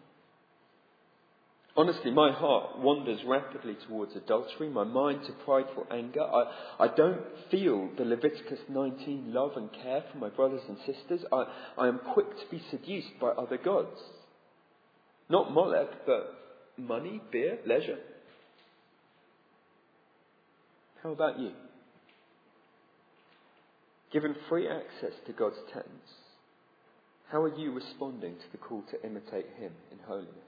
Honestly, 1.79 2.11
my 2.11 2.33
heart 2.33 2.76
wanders 2.81 3.20
rapidly 3.24 3.76
towards 3.87 4.16
adultery, 4.16 4.68
my 4.68 4.83
mind 4.83 5.20
to 5.24 5.33
prideful 5.45 5.87
anger. 5.93 6.22
I, 6.22 6.51
I 6.81 6.89
don't 6.89 7.20
feel 7.53 7.89
the 7.97 8.05
Leviticus 8.05 8.59
19 8.68 9.33
love 9.33 9.53
and 9.55 9.70
care 9.72 10.03
for 10.11 10.18
my 10.18 10.29
brothers 10.29 10.62
and 10.68 10.76
sisters. 10.79 11.24
I, 11.33 11.45
I 11.79 11.87
am 11.87 12.01
quick 12.14 12.26
to 12.31 12.51
be 12.51 12.61
seduced 12.72 13.20
by 13.20 13.29
other 13.29 13.59
gods. 13.59 13.97
Not 15.31 15.53
Molech, 15.53 16.05
but 16.05 16.35
money, 16.76 17.20
beer, 17.31 17.61
leisure. 17.64 18.01
How 21.05 21.11
about 21.12 21.39
you? 21.39 21.53
Given 24.12 24.35
free 24.49 24.66
access 24.66 25.16
to 25.29 25.33
God's 25.33 25.59
tents, 25.72 26.11
how 27.31 27.41
are 27.43 27.57
you 27.57 27.70
responding 27.70 28.35
to 28.35 28.51
the 28.51 28.59
call 28.59 28.83
to 28.91 29.07
imitate 29.07 29.47
Him 29.61 29.70
in 29.93 29.99
holiness? 30.09 30.48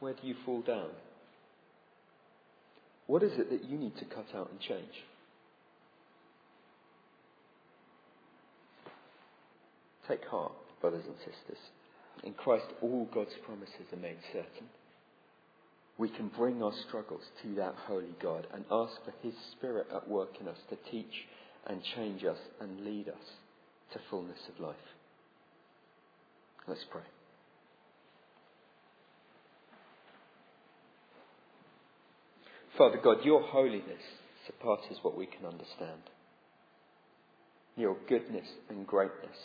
Where 0.00 0.14
do 0.14 0.26
you 0.26 0.34
fall 0.44 0.62
down? 0.62 0.90
What 3.06 3.22
is 3.22 3.32
it 3.38 3.50
that 3.50 3.64
you 3.64 3.78
need 3.78 3.96
to 3.98 4.04
cut 4.04 4.26
out 4.34 4.50
and 4.50 4.60
change? 4.60 5.04
Take 10.08 10.24
heart, 10.26 10.52
brothers 10.80 11.04
and 11.06 11.16
sisters. 11.18 11.62
In 12.24 12.32
Christ, 12.34 12.66
all 12.82 13.08
God's 13.12 13.34
promises 13.44 13.92
are 13.92 13.96
made 13.96 14.18
certain. 14.32 14.68
We 15.98 16.08
can 16.08 16.28
bring 16.28 16.62
our 16.62 16.72
struggles 16.86 17.22
to 17.42 17.54
that 17.56 17.74
holy 17.86 18.14
God 18.22 18.46
and 18.54 18.64
ask 18.70 18.92
for 19.04 19.12
His 19.22 19.34
Spirit 19.52 19.88
at 19.94 20.08
work 20.08 20.30
in 20.40 20.48
us 20.48 20.58
to 20.70 20.90
teach 20.90 21.26
and 21.66 21.82
change 21.96 22.24
us 22.24 22.38
and 22.60 22.84
lead 22.84 23.08
us 23.08 23.14
to 23.92 24.00
fullness 24.10 24.38
of 24.54 24.60
life. 24.60 24.76
Let's 26.66 26.84
pray. 26.90 27.02
Father 32.78 33.00
God, 33.02 33.24
your 33.24 33.42
holiness 33.42 34.00
surpasses 34.46 34.98
what 35.02 35.18
we 35.18 35.26
can 35.26 35.44
understand. 35.44 36.00
your 37.78 37.96
goodness 38.08 38.46
and 38.68 38.86
greatness. 38.86 39.36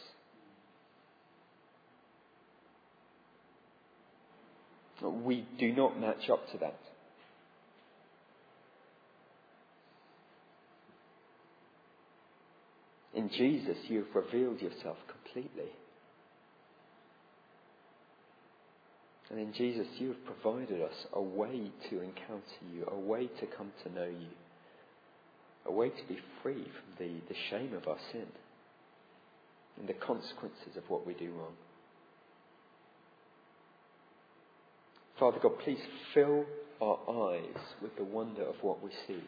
We 5.02 5.46
do 5.60 5.72
not 5.74 6.00
match 6.00 6.30
up 6.32 6.50
to 6.52 6.58
that. 6.60 6.80
In 13.14 13.30
Jesus, 13.30 13.78
you 13.88 14.06
have 14.06 14.16
revealed 14.16 14.62
yourself 14.62 14.98
completely. 15.08 15.70
And 19.34 19.42
in 19.42 19.52
Jesus, 19.52 19.88
you 19.98 20.10
have 20.10 20.26
provided 20.26 20.80
us 20.80 20.94
a 21.12 21.22
way 21.22 21.72
to 21.90 22.02
encounter 22.02 22.44
you, 22.72 22.86
a 22.86 23.00
way 23.00 23.26
to 23.26 23.48
come 23.48 23.72
to 23.84 23.92
know 23.92 24.06
you, 24.06 24.28
a 25.66 25.72
way 25.72 25.90
to 25.90 26.08
be 26.08 26.20
free 26.44 26.64
from 26.64 26.94
the, 27.00 27.14
the 27.28 27.36
shame 27.50 27.74
of 27.74 27.88
our 27.88 27.98
sin 28.12 28.28
and 29.80 29.90
the 29.90 29.94
consequences 29.94 30.78
of 30.78 30.88
what 30.88 31.08
we 31.08 31.16
do 31.16 31.32
wrong. 31.32 31.56
Father 35.20 35.40
God, 35.42 35.58
please 35.64 35.82
fill 36.14 36.46
our 36.80 37.00
eyes 37.34 37.64
with 37.82 37.96
the 37.98 38.04
wonder 38.04 38.44
of 38.44 38.58
what 38.62 38.84
we 38.84 38.92
see. 39.08 39.24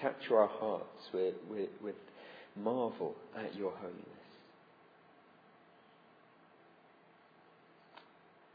Capture 0.00 0.38
our 0.38 0.48
hearts 0.48 1.10
with, 1.12 1.34
with, 1.50 1.68
with 1.82 1.96
marvel 2.56 3.14
at 3.36 3.54
your 3.54 3.72
holiness. 3.72 4.15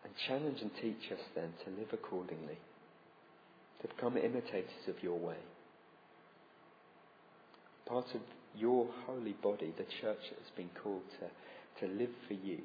And 0.04 0.14
challenge 0.28 0.60
and 0.62 0.72
teach 0.82 1.12
us 1.12 1.24
then 1.36 1.54
to 1.66 1.80
live 1.80 1.89
accordingly, 1.93 2.58
to 3.82 3.88
become 3.88 4.18
imitators 4.18 4.88
of 4.88 5.02
your 5.04 5.18
way. 5.18 5.38
Part 7.86 8.06
of 8.16 8.22
your 8.56 8.88
holy 9.06 9.34
body, 9.34 9.74
the 9.78 9.86
church 10.02 10.24
has 10.30 10.52
been 10.56 10.70
called 10.84 11.04
to, 11.20 11.86
to 11.86 11.93
live 11.93 12.10
for 12.28 12.34
you 12.34 12.60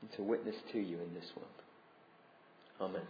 and 0.00 0.12
to 0.16 0.22
witness 0.22 0.56
to 0.72 0.78
you 0.78 0.98
in 0.98 1.14
this 1.14 1.30
world. 1.36 1.48
Amen. 2.80 3.06